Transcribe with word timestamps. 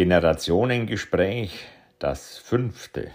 Generationengespräch, 0.00 1.66
das 1.98 2.38
fünfte. 2.38 3.10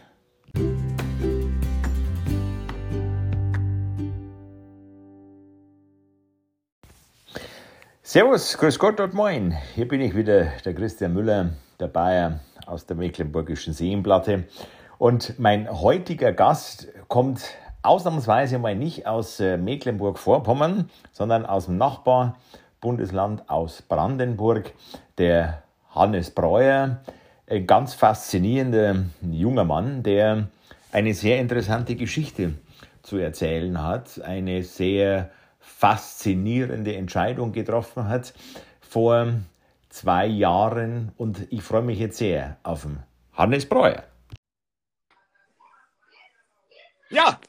Servus, 8.03 8.59
grüß 8.59 8.77
Gott 8.77 8.99
und 8.99 9.15
moin. 9.15 9.57
Hier 9.73 9.87
bin 9.87 9.99
ich 9.99 10.15
wieder, 10.15 10.51
der 10.63 10.75
Christian 10.75 11.15
Müller, 11.15 11.53
der 11.79 11.87
Bayer 11.87 12.41
aus 12.67 12.85
der 12.85 12.95
Mecklenburgischen 12.97 13.73
Seenplatte. 13.73 14.43
Und 14.99 15.39
mein 15.39 15.67
heutiger 15.67 16.33
Gast 16.33 16.89
kommt 17.07 17.41
ausnahmsweise 17.81 18.59
mal 18.59 18.75
nicht 18.75 19.07
aus 19.07 19.39
äh, 19.39 19.57
Mecklenburg-Vorpommern, 19.57 20.91
sondern 21.11 21.47
aus 21.47 21.65
dem 21.65 21.79
Nachbarbundesland, 21.79 23.49
aus 23.49 23.81
Brandenburg, 23.81 24.73
der 25.17 25.64
Hannes 25.95 26.29
Breuer. 26.29 27.01
Ein 27.47 27.67
ganz 27.67 27.93
faszinierender 27.93 29.05
junger 29.21 29.63
Mann, 29.63 30.03
der 30.03 30.47
eine 30.91 31.13
sehr 31.13 31.39
interessante 31.39 31.95
Geschichte 31.95 32.53
zu 33.01 33.17
erzählen 33.17 33.81
hat, 33.81 34.21
eine 34.21 34.63
sehr 34.63 35.31
faszinierende 35.59 36.95
Entscheidung 36.95 37.51
getroffen 37.51 38.07
hat 38.07 38.33
vor 38.81 39.33
zwei 39.89 40.25
Jahren 40.25 41.11
und 41.17 41.47
ich 41.51 41.61
freue 41.61 41.81
mich 41.81 41.99
jetzt 41.99 42.17
sehr 42.17 42.57
auf 42.63 42.83
den 42.83 43.03
Hannes 43.33 43.67
Breuer. 43.67 44.03
Ja, 47.09 47.39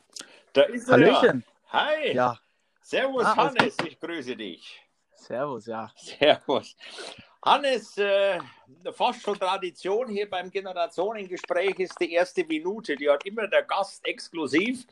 da 0.52 0.62
ist 0.62 0.88
er. 0.88 0.92
Hallöchen. 0.94 1.44
Hi. 1.70 2.14
Ja. 2.14 2.38
Servus, 2.82 3.24
Ah, 3.24 3.36
Hannes, 3.36 3.76
ich 3.84 3.98
grüße 3.98 4.36
dich. 4.36 4.80
Servus, 5.14 5.66
ja. 5.66 5.90
Servus. 5.96 6.76
Hannes, 7.46 7.96
äh, 7.96 8.40
fast 8.92 9.22
schon 9.22 9.38
Tradition 9.38 10.08
hier 10.08 10.28
beim 10.28 10.50
Generationengespräch 10.50 11.78
ist 11.78 11.94
die 12.00 12.12
erste 12.12 12.44
Minute. 12.44 12.96
Die 12.96 13.08
hat 13.08 13.24
immer 13.24 13.46
der 13.46 13.62
Gast 13.62 14.04
exklusiv, 14.04 14.84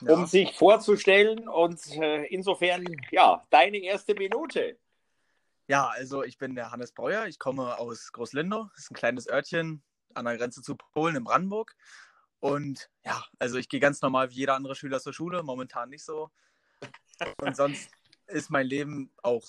um 0.00 0.08
Ja. 0.08 0.26
sich 0.26 0.52
vorzustellen. 0.56 1.48
Und 1.48 1.80
äh, 1.96 2.24
insofern, 2.26 2.84
ja, 3.12 3.44
deine 3.48 3.78
erste 3.78 4.14
Minute. 4.14 4.76
Ja, 5.68 5.88
also 5.88 6.24
ich 6.24 6.36
bin 6.36 6.56
der 6.56 6.72
Hannes 6.72 6.92
Breuer. 6.92 7.26
Ich 7.26 7.38
komme 7.38 7.78
aus 7.78 8.10
Großlindow. 8.12 8.68
Das 8.74 8.84
ist 8.84 8.90
ein 8.90 8.96
kleines 8.96 9.28
Örtchen 9.28 9.82
an 10.14 10.24
der 10.24 10.36
Grenze 10.36 10.62
zu 10.62 10.74
Polen 10.76 11.14
in 11.14 11.24
Brandenburg. 11.24 11.76
Und 12.40 12.90
ja, 13.04 13.24
also 13.38 13.56
ich 13.56 13.68
gehe 13.68 13.80
ganz 13.80 14.02
normal 14.02 14.30
wie 14.30 14.34
jeder 14.34 14.56
andere 14.56 14.74
Schüler 14.74 15.00
zur 15.00 15.14
Schule. 15.14 15.42
Momentan 15.44 15.90
nicht 15.90 16.04
so. 16.04 16.30
Und 17.40 17.56
sonst 17.56 17.88
ist 18.26 18.50
mein 18.50 18.66
Leben 18.66 19.12
auch 19.22 19.44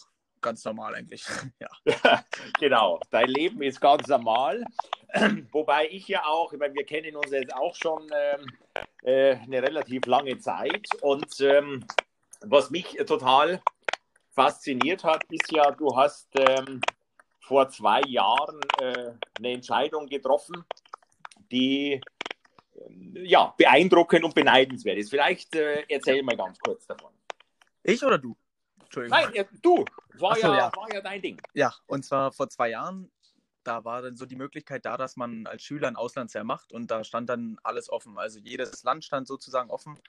ganz 0.45 0.63
normal 0.63 0.95
eigentlich. 0.95 1.25
Ja. 1.59 2.23
genau, 2.59 2.99
dein 3.11 3.27
Leben 3.27 3.61
ist 3.61 3.81
ganz 3.81 4.07
normal. 4.07 4.63
Wobei 5.51 5.87
ich 5.89 6.07
ja 6.07 6.25
auch, 6.25 6.53
ich 6.53 6.59
meine, 6.59 6.73
wir 6.73 6.85
kennen 6.85 7.15
uns 7.15 7.31
jetzt 7.31 7.53
auch 7.53 7.75
schon 7.75 8.07
ähm, 8.13 8.45
äh, 9.03 9.35
eine 9.35 9.61
relativ 9.61 10.05
lange 10.05 10.37
Zeit. 10.37 10.87
Und 11.01 11.39
ähm, 11.41 11.85
was 12.41 12.69
mich 12.69 12.97
total 13.07 13.61
fasziniert 14.31 15.03
hat, 15.03 15.23
ist 15.31 15.51
ja, 15.51 15.71
du 15.71 15.95
hast 15.95 16.27
ähm, 16.37 16.81
vor 17.39 17.69
zwei 17.69 18.01
Jahren 18.01 18.59
äh, 18.81 19.11
eine 19.37 19.51
Entscheidung 19.53 20.07
getroffen, 20.07 20.63
die 21.51 22.01
ähm, 22.75 23.13
ja, 23.23 23.53
beeindruckend 23.57 24.23
und 24.23 24.35
beneidenswert 24.35 24.97
ist. 24.97 25.09
Vielleicht 25.09 25.55
äh, 25.55 25.83
erzähl 25.87 26.21
mal 26.21 26.37
ganz 26.37 26.59
kurz 26.59 26.85
davon. 26.85 27.11
Ich 27.83 28.03
oder 28.03 28.17
du? 28.17 28.35
Nein, 28.95 29.45
du, 29.61 29.85
war, 30.15 30.35
so, 30.35 30.41
ja, 30.41 30.57
ja. 30.57 30.71
war 30.75 30.93
ja 30.93 31.01
dein 31.01 31.21
Ding. 31.21 31.41
Ja, 31.53 31.73
und 31.87 32.05
zwar 32.05 32.31
vor 32.31 32.49
zwei 32.49 32.69
Jahren, 32.69 33.11
da 33.63 33.83
war 33.83 34.01
dann 34.01 34.15
so 34.15 34.25
die 34.25 34.35
Möglichkeit 34.35 34.85
da, 34.85 34.97
dass 34.97 35.15
man 35.15 35.47
als 35.47 35.63
Schüler 35.63 35.87
ein 35.87 35.95
Auslandsjahr 35.95 36.43
macht 36.43 36.71
und 36.71 36.91
da 36.91 37.03
stand 37.03 37.29
dann 37.29 37.57
alles 37.63 37.89
offen. 37.89 38.17
Also 38.17 38.39
jedes 38.39 38.83
Land 38.83 39.03
stand 39.03 39.27
sozusagen 39.27 39.69
offen. 39.69 39.99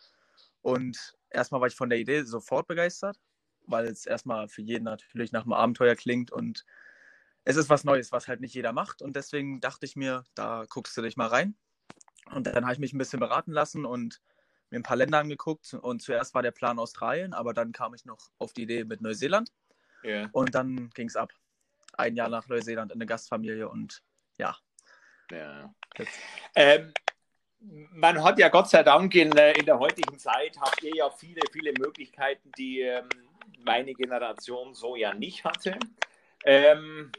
Und 0.62 1.16
erstmal 1.30 1.60
war 1.60 1.68
ich 1.68 1.76
von 1.76 1.88
der 1.88 1.98
Idee 1.98 2.22
sofort 2.22 2.66
begeistert, 2.66 3.18
weil 3.66 3.86
es 3.86 4.04
erstmal 4.04 4.48
für 4.48 4.62
jeden 4.62 4.84
natürlich 4.84 5.32
nach 5.32 5.42
einem 5.42 5.52
Abenteuer 5.52 5.94
klingt 5.94 6.30
und 6.30 6.64
es 7.44 7.56
ist 7.56 7.70
was 7.70 7.84
Neues, 7.84 8.10
was 8.10 8.26
halt 8.26 8.40
nicht 8.40 8.54
jeder 8.54 8.72
macht. 8.72 9.02
Und 9.02 9.14
deswegen 9.14 9.60
dachte 9.60 9.86
ich 9.86 9.94
mir, 9.94 10.24
da 10.34 10.64
guckst 10.68 10.96
du 10.96 11.02
dich 11.02 11.16
mal 11.16 11.28
rein. 11.28 11.54
Und 12.34 12.48
dann 12.48 12.64
habe 12.64 12.72
ich 12.72 12.80
mich 12.80 12.92
ein 12.92 12.98
bisschen 12.98 13.20
beraten 13.20 13.52
lassen 13.52 13.86
und 13.86 14.20
mir 14.70 14.78
ein 14.78 14.82
paar 14.82 14.96
Länder 14.96 15.18
angeguckt. 15.18 15.74
Und 15.74 16.02
zuerst 16.02 16.34
war 16.34 16.42
der 16.42 16.50
Plan 16.50 16.78
Australien, 16.78 17.32
aber 17.32 17.54
dann 17.54 17.72
kam 17.72 17.94
ich 17.94 18.04
noch 18.04 18.30
auf 18.38 18.52
die 18.52 18.62
Idee 18.62 18.84
mit 18.84 19.00
Neuseeland. 19.00 19.52
Ja. 20.02 20.28
Und 20.32 20.54
dann 20.54 20.90
ging 20.90 21.08
es 21.08 21.16
ab. 21.16 21.32
Ein 21.96 22.16
Jahr 22.16 22.28
nach 22.28 22.48
Neuseeland 22.48 22.92
in 22.92 22.98
eine 22.98 23.06
Gastfamilie 23.06 23.68
und 23.68 24.02
ja. 24.38 24.56
Ja. 25.30 25.74
Ähm, 26.54 26.92
man 27.60 28.22
hat 28.22 28.38
ja 28.38 28.48
Gott 28.48 28.68
sei 28.68 28.82
Dank 28.82 29.14
in, 29.14 29.36
äh, 29.36 29.52
in 29.52 29.66
der 29.66 29.78
heutigen 29.78 30.18
Zeit 30.18 30.56
habt 30.60 30.82
ihr 30.82 30.94
ja 30.94 31.10
viele, 31.10 31.40
viele 31.52 31.72
Möglichkeiten, 31.72 32.52
die 32.58 32.80
ähm, 32.80 33.08
meine 33.64 33.94
Generation 33.94 34.74
so 34.74 34.94
ja 34.94 35.14
nicht 35.14 35.44
hatte. 35.44 35.78
Ähm, 36.44 37.10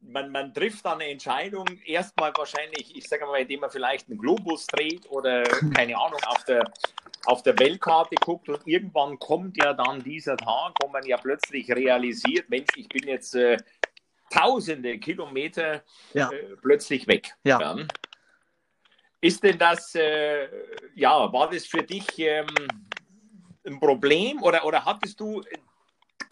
man, 0.00 0.30
man 0.30 0.54
trifft 0.54 0.84
dann 0.84 1.00
eine 1.00 1.10
Entscheidung, 1.10 1.66
erstmal 1.84 2.32
wahrscheinlich, 2.36 2.96
ich 2.96 3.08
sage 3.08 3.26
mal, 3.26 3.40
indem 3.40 3.60
man 3.60 3.70
vielleicht 3.70 4.08
einen 4.08 4.18
Globus 4.18 4.66
dreht 4.66 5.08
oder 5.10 5.42
keine 5.74 5.96
Ahnung, 5.96 6.20
auf 6.26 6.44
der, 6.44 6.64
auf 7.26 7.42
der 7.42 7.58
Weltkarte 7.58 8.14
guckt 8.16 8.48
und 8.48 8.66
irgendwann 8.66 9.18
kommt 9.18 9.56
ja 9.56 9.72
dann 9.72 10.02
dieser 10.02 10.36
Tag, 10.36 10.74
wo 10.82 10.88
man 10.88 11.04
ja 11.04 11.16
plötzlich 11.16 11.70
realisiert, 11.70 12.48
Mensch, 12.48 12.68
ich 12.76 12.88
bin 12.88 13.06
jetzt 13.08 13.34
äh, 13.34 13.56
tausende 14.30 14.98
Kilometer 14.98 15.82
Ja. 16.14 16.30
äh, 16.30 16.56
plötzlich 16.60 17.06
weg. 17.06 17.34
Ja. 17.44 17.76
Ist 19.20 19.42
denn 19.44 19.58
das, 19.58 19.94
äh, 19.94 20.48
ja, 20.96 21.32
war 21.32 21.48
das 21.50 21.66
für 21.66 21.82
dich 21.82 22.06
ähm, 22.18 22.46
ein 23.64 23.78
Problem 23.78 24.42
oder, 24.42 24.64
oder 24.64 24.84
hattest 24.84 25.20
du 25.20 25.42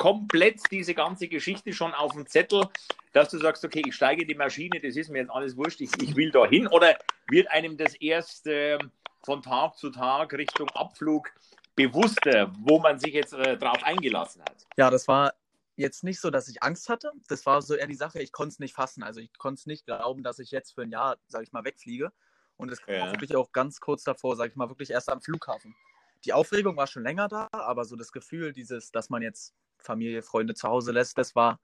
komplett 0.01 0.63
diese 0.71 0.95
ganze 0.95 1.29
Geschichte 1.29 1.75
schon 1.75 1.93
auf 1.93 2.13
dem 2.13 2.27
Zettel, 2.27 2.67
dass 3.13 3.29
du 3.29 3.39
sagst, 3.39 3.63
okay, 3.67 3.83
ich 3.87 3.95
steige 3.95 4.23
in 4.23 4.29
die 4.29 4.35
Maschine, 4.35 4.81
das 4.81 4.97
ist 4.97 5.11
mir 5.11 5.19
jetzt 5.19 5.31
alles 5.31 5.59
wurscht, 5.59 5.83
ich, 5.83 5.91
ich 6.01 6.17
will 6.17 6.31
da 6.31 6.47
hin? 6.47 6.67
Oder 6.69 6.99
wird 7.29 7.51
einem 7.51 7.77
das 7.77 7.95
erst 7.97 8.47
ähm, 8.47 8.91
von 9.23 9.43
Tag 9.43 9.77
zu 9.77 9.91
Tag 9.91 10.33
Richtung 10.33 10.71
Abflug 10.71 11.31
bewusster, 11.77 12.51
wo 12.61 12.79
man 12.79 12.99
sich 12.99 13.13
jetzt 13.13 13.35
äh, 13.35 13.59
drauf 13.59 13.85
eingelassen 13.85 14.41
hat? 14.41 14.67
Ja, 14.79 14.89
das 14.89 15.07
war 15.07 15.35
jetzt 15.77 16.03
nicht 16.03 16.19
so, 16.19 16.31
dass 16.31 16.49
ich 16.49 16.63
Angst 16.63 16.89
hatte. 16.89 17.13
Das 17.29 17.45
war 17.45 17.61
so 17.61 17.75
eher 17.75 17.87
die 17.87 17.95
Sache, 17.95 18.23
ich 18.23 18.33
konnte 18.33 18.55
es 18.55 18.59
nicht 18.59 18.75
fassen. 18.75 19.03
Also 19.03 19.21
ich 19.21 19.31
konnte 19.37 19.61
es 19.61 19.67
nicht 19.67 19.85
glauben, 19.85 20.23
dass 20.23 20.39
ich 20.39 20.51
jetzt 20.51 20.75
für 20.75 20.83
ein 20.83 20.91
Jahr, 20.91 21.19
sage 21.29 21.45
ich 21.45 21.53
mal, 21.53 21.65
wegfliege. 21.65 22.11
Und 22.57 22.73
es 22.73 22.81
Ja. 22.87 23.03
auch 23.03 23.13
wirklich 23.13 23.37
auch 23.37 23.53
ganz 23.53 23.81
kurz 23.81 24.03
davor, 24.05 24.35
sage 24.37 24.49
ich 24.49 24.57
mal, 24.57 24.71
wirklich 24.71 24.93
erst 24.93 25.11
am 25.11 25.21
Flughafen. 25.21 25.77
Die 26.25 26.33
Aufregung 26.33 26.79
war 26.79 26.87
schon 26.87 27.03
länger 27.03 27.29
da, 27.29 27.49
aber 27.53 27.85
so 27.85 27.97
das 27.97 28.13
Gefühl, 28.13 28.55
dieses, 28.55 28.93
dass 28.93 29.11
man 29.11 29.21
jetzt 29.21 29.55
Familie, 29.81 30.23
Freunde 30.23 30.55
zu 30.55 30.69
Hause 30.69 30.93
lässt, 30.93 31.19
das 31.19 31.35
war 31.35 31.61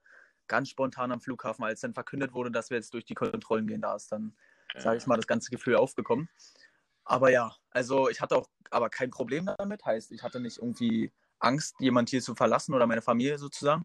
ganz 0.47 0.69
spontan 0.69 1.13
am 1.13 1.21
Flughafen, 1.21 1.65
als 1.65 1.81
dann 1.81 1.95
verkündet 1.95 2.33
wurde, 2.33 2.51
dass 2.51 2.71
wir 2.71 2.77
jetzt 2.77 2.95
durch 2.95 3.05
die 3.05 3.15
Kontrollen 3.15 3.67
gehen. 3.67 3.81
Da 3.81 3.97
ist 3.97 4.13
dann, 4.13 4.37
sage 4.77 4.99
ich 4.99 5.07
mal, 5.07 5.17
das 5.17 5.27
ganze 5.27 5.51
Gefühl 5.51 5.77
aufgekommen. 5.77 6.29
Aber 7.05 7.31
ja, 7.31 7.55
also 7.71 8.09
ich 8.09 8.21
hatte 8.21 8.37
auch 8.37 8.49
aber 8.71 8.91
kein 8.91 9.11
Problem 9.11 9.51
damit. 9.59 9.85
Heißt, 9.85 10.13
ich 10.13 10.23
hatte 10.23 10.41
nicht 10.41 10.59
irgendwie 10.59 11.13
Angst, 11.39 11.77
jemand 11.79 12.11
hier 12.11 12.21
zu 12.21 12.35
verlassen 12.35 12.75
oder 12.75 12.87
meine 12.87 13.03
Familie 13.03 13.39
sozusagen. 13.39 13.85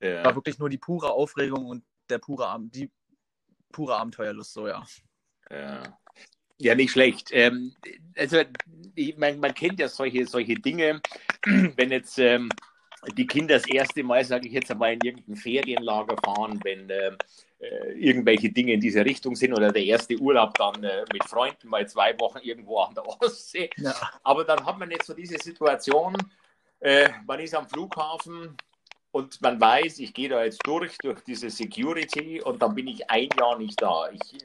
Ja. 0.00 0.24
War 0.24 0.34
wirklich 0.34 0.58
nur 0.58 0.68
die 0.68 0.78
pure 0.78 1.10
Aufregung 1.10 1.66
und 1.66 1.84
der 2.08 2.18
pure, 2.18 2.56
die 2.60 2.90
pure 3.72 3.96
Abenteuerlust, 3.96 4.52
so 4.52 4.66
ja. 4.66 4.84
Ja. 5.50 5.98
Ja, 6.60 6.74
nicht 6.74 6.90
schlecht. 6.90 7.28
Ähm, 7.32 7.76
also, 8.16 8.42
ich, 8.96 9.16
man, 9.16 9.38
man 9.38 9.54
kennt 9.54 9.78
ja 9.78 9.88
solche, 9.88 10.26
solche 10.26 10.54
Dinge, 10.56 11.00
wenn 11.44 11.90
jetzt 11.92 12.18
ähm, 12.18 12.48
die 13.16 13.26
Kinder 13.26 13.54
das 13.54 13.66
erste 13.66 14.02
Mal, 14.02 14.24
sage 14.24 14.48
ich 14.48 14.54
jetzt 14.54 14.70
einmal, 14.70 14.94
in 14.94 15.00
irgendein 15.00 15.36
Ferienlager 15.36 16.16
fahren, 16.24 16.60
wenn 16.64 16.90
ähm, 16.90 17.16
äh, 17.60 17.92
irgendwelche 17.92 18.50
Dinge 18.50 18.72
in 18.72 18.80
diese 18.80 19.04
Richtung 19.04 19.36
sind 19.36 19.52
oder 19.52 19.70
der 19.72 19.84
erste 19.84 20.16
Urlaub 20.16 20.54
dann 20.58 20.82
äh, 20.82 21.04
mit 21.12 21.24
Freunden 21.24 21.68
mal 21.68 21.88
zwei 21.88 22.18
Wochen 22.18 22.38
irgendwo 22.38 22.80
an 22.80 22.94
der 22.94 23.06
Ostsee. 23.06 23.70
ja. 23.76 23.94
Aber 24.22 24.44
dann 24.44 24.64
hat 24.64 24.78
man 24.78 24.90
jetzt 24.90 25.06
so 25.06 25.14
diese 25.14 25.38
Situation, 25.38 26.16
äh, 26.80 27.08
man 27.26 27.40
ist 27.40 27.54
am 27.54 27.68
Flughafen 27.68 28.56
und 29.10 29.40
man 29.40 29.60
weiß, 29.60 29.98
ich 30.00 30.12
gehe 30.12 30.28
da 30.28 30.44
jetzt 30.44 30.60
durch, 30.64 30.96
durch 30.98 31.20
diese 31.22 31.50
Security 31.50 32.42
und 32.42 32.60
dann 32.62 32.74
bin 32.74 32.88
ich 32.88 33.08
ein 33.10 33.28
Jahr 33.38 33.58
nicht 33.58 33.80
da. 33.80 34.10
Ich, 34.10 34.38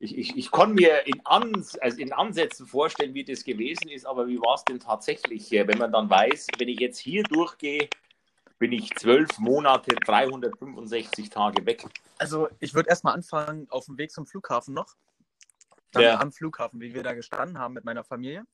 ich, 0.00 0.16
ich, 0.16 0.36
ich 0.36 0.50
kann 0.50 0.72
mir 0.72 1.06
in, 1.06 1.20
Ans, 1.24 1.78
also 1.78 1.98
in 1.98 2.12
Ansätzen 2.12 2.66
vorstellen, 2.66 3.12
wie 3.12 3.22
das 3.22 3.44
gewesen 3.44 3.88
ist, 3.88 4.06
aber 4.06 4.26
wie 4.26 4.38
war 4.38 4.54
es 4.54 4.64
denn 4.64 4.80
tatsächlich, 4.80 5.50
wenn 5.50 5.76
man 5.76 5.92
dann 5.92 6.08
weiß, 6.08 6.46
wenn 6.58 6.68
ich 6.68 6.80
jetzt 6.80 6.98
hier 6.98 7.22
durchgehe, 7.22 7.88
bin 8.58 8.72
ich 8.72 8.94
zwölf 8.96 9.38
Monate, 9.38 9.94
365 9.94 11.28
Tage 11.28 11.64
weg. 11.66 11.84
Also 12.18 12.48
ich 12.60 12.74
würde 12.74 12.88
erstmal 12.88 13.14
anfangen 13.14 13.66
auf 13.70 13.86
dem 13.86 13.98
Weg 13.98 14.10
zum 14.10 14.26
Flughafen 14.26 14.74
noch. 14.74 14.96
Dann 15.92 16.02
Ja. 16.02 16.20
am 16.20 16.32
Flughafen, 16.32 16.80
wie 16.80 16.94
wir 16.94 17.02
da 17.02 17.12
gestanden 17.12 17.58
haben 17.58 17.74
mit 17.74 17.84
meiner 17.84 18.04
Familie. 18.04 18.44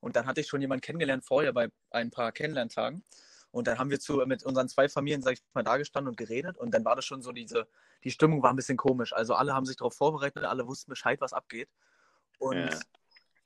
Und 0.00 0.14
dann 0.14 0.26
hatte 0.26 0.40
ich 0.40 0.46
schon 0.46 0.60
jemanden 0.60 0.82
kennengelernt 0.82 1.24
vorher 1.24 1.52
bei 1.52 1.68
ein 1.90 2.10
paar 2.10 2.30
Kennenlerntagen. 2.32 3.04
Und 3.52 3.66
dann 3.66 3.78
haben 3.78 3.90
wir 3.90 4.00
zu, 4.00 4.16
mit 4.26 4.42
unseren 4.44 4.68
zwei 4.68 4.88
Familien, 4.88 5.22
sag 5.22 5.34
ich 5.34 5.42
mal, 5.52 5.62
da 5.62 5.76
gestanden 5.76 6.08
und 6.08 6.16
geredet. 6.16 6.58
Und 6.58 6.72
dann 6.72 6.84
war 6.84 6.96
das 6.96 7.04
schon 7.04 7.22
so 7.22 7.32
diese, 7.32 7.68
die 8.02 8.10
Stimmung 8.10 8.42
war 8.42 8.50
ein 8.50 8.56
bisschen 8.56 8.78
komisch. 8.78 9.12
Also 9.12 9.34
alle 9.34 9.54
haben 9.54 9.66
sich 9.66 9.76
darauf 9.76 9.94
vorbereitet, 9.94 10.44
alle 10.44 10.66
wussten 10.66 10.90
Bescheid, 10.90 11.20
was 11.20 11.32
abgeht. 11.32 11.68
Und 12.38 12.56
ja. 12.56 12.80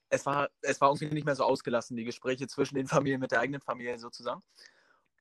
es, 0.09 0.25
war, 0.25 0.49
es 0.63 0.81
war 0.81 0.91
irgendwie 0.91 1.13
nicht 1.13 1.27
mehr 1.27 1.35
so 1.35 1.45
ausgelassen, 1.45 1.97
die 1.97 2.05
Gespräche 2.05 2.47
zwischen 2.47 2.77
den 2.77 2.87
Familien 2.87 3.21
mit 3.21 3.33
der 3.33 3.41
eigenen 3.41 3.61
Familie 3.61 3.99
sozusagen. 3.99 4.43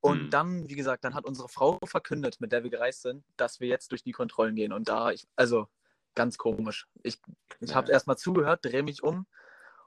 Und 0.01 0.19
hm. 0.19 0.29
dann, 0.29 0.69
wie 0.69 0.75
gesagt, 0.75 1.03
dann 1.03 1.15
hat 1.15 1.25
unsere 1.25 1.49
Frau 1.49 1.79
verkündet, 1.83 2.39
mit 2.39 2.51
der 2.51 2.63
wir 2.63 2.69
gereist 2.69 3.01
sind, 3.01 3.25
dass 3.37 3.59
wir 3.59 3.67
jetzt 3.67 3.91
durch 3.91 4.03
die 4.03 4.11
Kontrollen 4.11 4.55
gehen. 4.55 4.71
Und 4.71 4.87
da, 4.87 5.09
ich, 5.09 5.27
also 5.35 5.67
ganz 6.13 6.37
komisch. 6.37 6.87
Ich, 7.01 7.19
ich 7.59 7.73
habe 7.73 7.91
erstmal 7.91 8.17
zugehört, 8.17 8.63
drehe 8.63 8.83
mich 8.83 9.01
um 9.01 9.25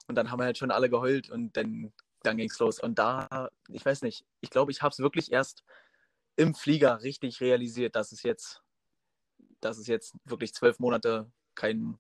und 0.09 0.15
dann 0.15 0.31
haben 0.31 0.41
wir 0.41 0.45
halt 0.45 0.59
schon 0.59 0.71
alle 0.71 0.91
geheult 0.91 1.31
und 1.31 1.57
dann, 1.57 1.93
dann 2.23 2.37
ging 2.37 2.49
es 2.51 2.59
los. 2.59 2.81
Und 2.81 2.99
da, 2.99 3.51
ich 3.69 3.85
weiß 3.85 4.03
nicht, 4.03 4.25
ich 4.41 4.51
glaube, 4.51 4.73
ich 4.73 4.83
habe 4.83 4.93
es 4.93 4.99
wirklich 4.99 5.33
erst 5.33 5.65
im 6.37 6.55
Flieger 6.55 7.03
richtig 7.03 7.41
realisiert, 7.41 7.97
dass 7.97 8.13
es 8.13 8.23
jetzt, 8.23 8.63
dass 9.61 9.79
es 9.79 9.87
jetzt 9.87 10.15
wirklich 10.25 10.55
zwölf 10.55 10.79
Monate 10.79 11.31
kein 11.55 11.99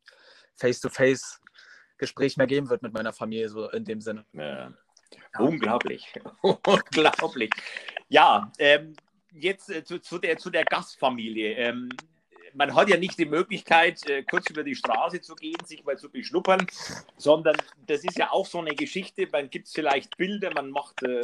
Face-to-Face-Gespräch 0.55 2.37
mehr 2.37 2.47
geben 2.47 2.70
wird 2.70 2.82
mit 2.82 2.93
meiner 2.93 3.12
Familie, 3.12 3.49
so 3.49 3.69
in 3.70 3.85
dem 3.85 4.00
Sinne. 4.00 4.25
Ja. 4.32 4.73
Unglaublich. 5.38 6.12
Unglaublich. 6.43 7.50
Ja, 8.09 8.53
ähm, 8.59 8.94
jetzt 9.32 9.70
äh, 9.70 9.85
zu, 9.85 10.00
zu, 10.00 10.19
der, 10.19 10.38
zu 10.38 10.50
der 10.50 10.65
Gastfamilie. 10.65 11.55
Ähm, 11.55 11.88
man 12.54 12.74
hat 12.74 12.88
ja 12.88 12.96
nicht 12.96 13.18
die 13.18 13.26
Möglichkeit, 13.26 14.08
äh, 14.08 14.22
kurz 14.22 14.50
über 14.50 14.62
die 14.62 14.74
Straße 14.74 15.20
zu 15.20 15.34
gehen, 15.34 15.58
sich 15.64 15.84
mal 15.84 15.98
zu 15.98 16.10
beschnuppern, 16.10 16.66
sondern 17.16 17.56
das 17.86 18.04
ist 18.04 18.18
ja 18.18 18.30
auch 18.30 18.46
so 18.46 18.58
eine 18.58 18.74
Geschichte. 18.74 19.28
Man 19.30 19.50
gibt 19.50 19.68
vielleicht 19.68 20.16
Bilder, 20.16 20.52
man 20.54 20.70
macht 20.70 21.02
äh, 21.02 21.22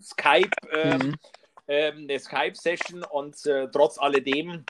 Skype, 0.00 0.50
äh, 0.70 0.98
mhm. 0.98 1.16
Ähm, 1.68 2.08
eine 2.08 2.18
Skype-Session 2.18 3.04
und 3.04 3.46
äh, 3.46 3.68
trotz 3.70 3.96
alledem 3.96 4.64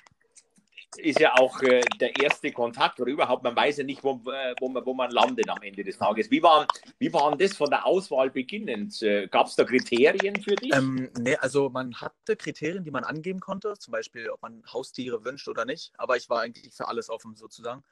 ist 0.96 1.20
ja 1.20 1.34
auch 1.36 1.60
äh, 1.62 1.80
der 2.00 2.14
erste 2.20 2.52
Kontakt 2.52 3.00
oder 3.00 3.10
überhaupt, 3.10 3.42
man 3.42 3.56
weiß 3.56 3.78
ja 3.78 3.84
nicht, 3.84 4.04
wo, 4.04 4.20
äh, 4.30 4.54
wo, 4.60 4.68
man, 4.68 4.84
wo 4.84 4.94
man 4.94 5.10
landet 5.10 5.48
am 5.48 5.62
Ende 5.62 5.84
des 5.84 5.98
Tages. 5.98 6.30
Wie 6.30 6.42
war, 6.42 6.66
wie 6.98 7.12
waren 7.12 7.38
das 7.38 7.56
von 7.56 7.70
der 7.70 7.86
Auswahl 7.86 8.30
beginnend? 8.30 9.00
Äh, 9.02 9.28
Gab 9.28 9.46
es 9.46 9.56
da 9.56 9.64
Kriterien 9.64 10.40
für 10.42 10.54
dich? 10.54 10.74
Ähm, 10.74 11.10
nee, 11.18 11.36
also 11.36 11.70
man 11.70 11.94
hatte 12.00 12.36
Kriterien, 12.36 12.84
die 12.84 12.90
man 12.90 13.04
angeben 13.04 13.40
konnte, 13.40 13.74
zum 13.78 13.92
Beispiel, 13.92 14.28
ob 14.30 14.42
man 14.42 14.62
Haustiere 14.72 15.24
wünscht 15.24 15.48
oder 15.48 15.64
nicht, 15.64 15.92
aber 15.98 16.16
ich 16.16 16.28
war 16.28 16.40
eigentlich 16.40 16.74
für 16.74 16.88
alles 16.88 17.08
offen 17.08 17.36
sozusagen. 17.36 17.82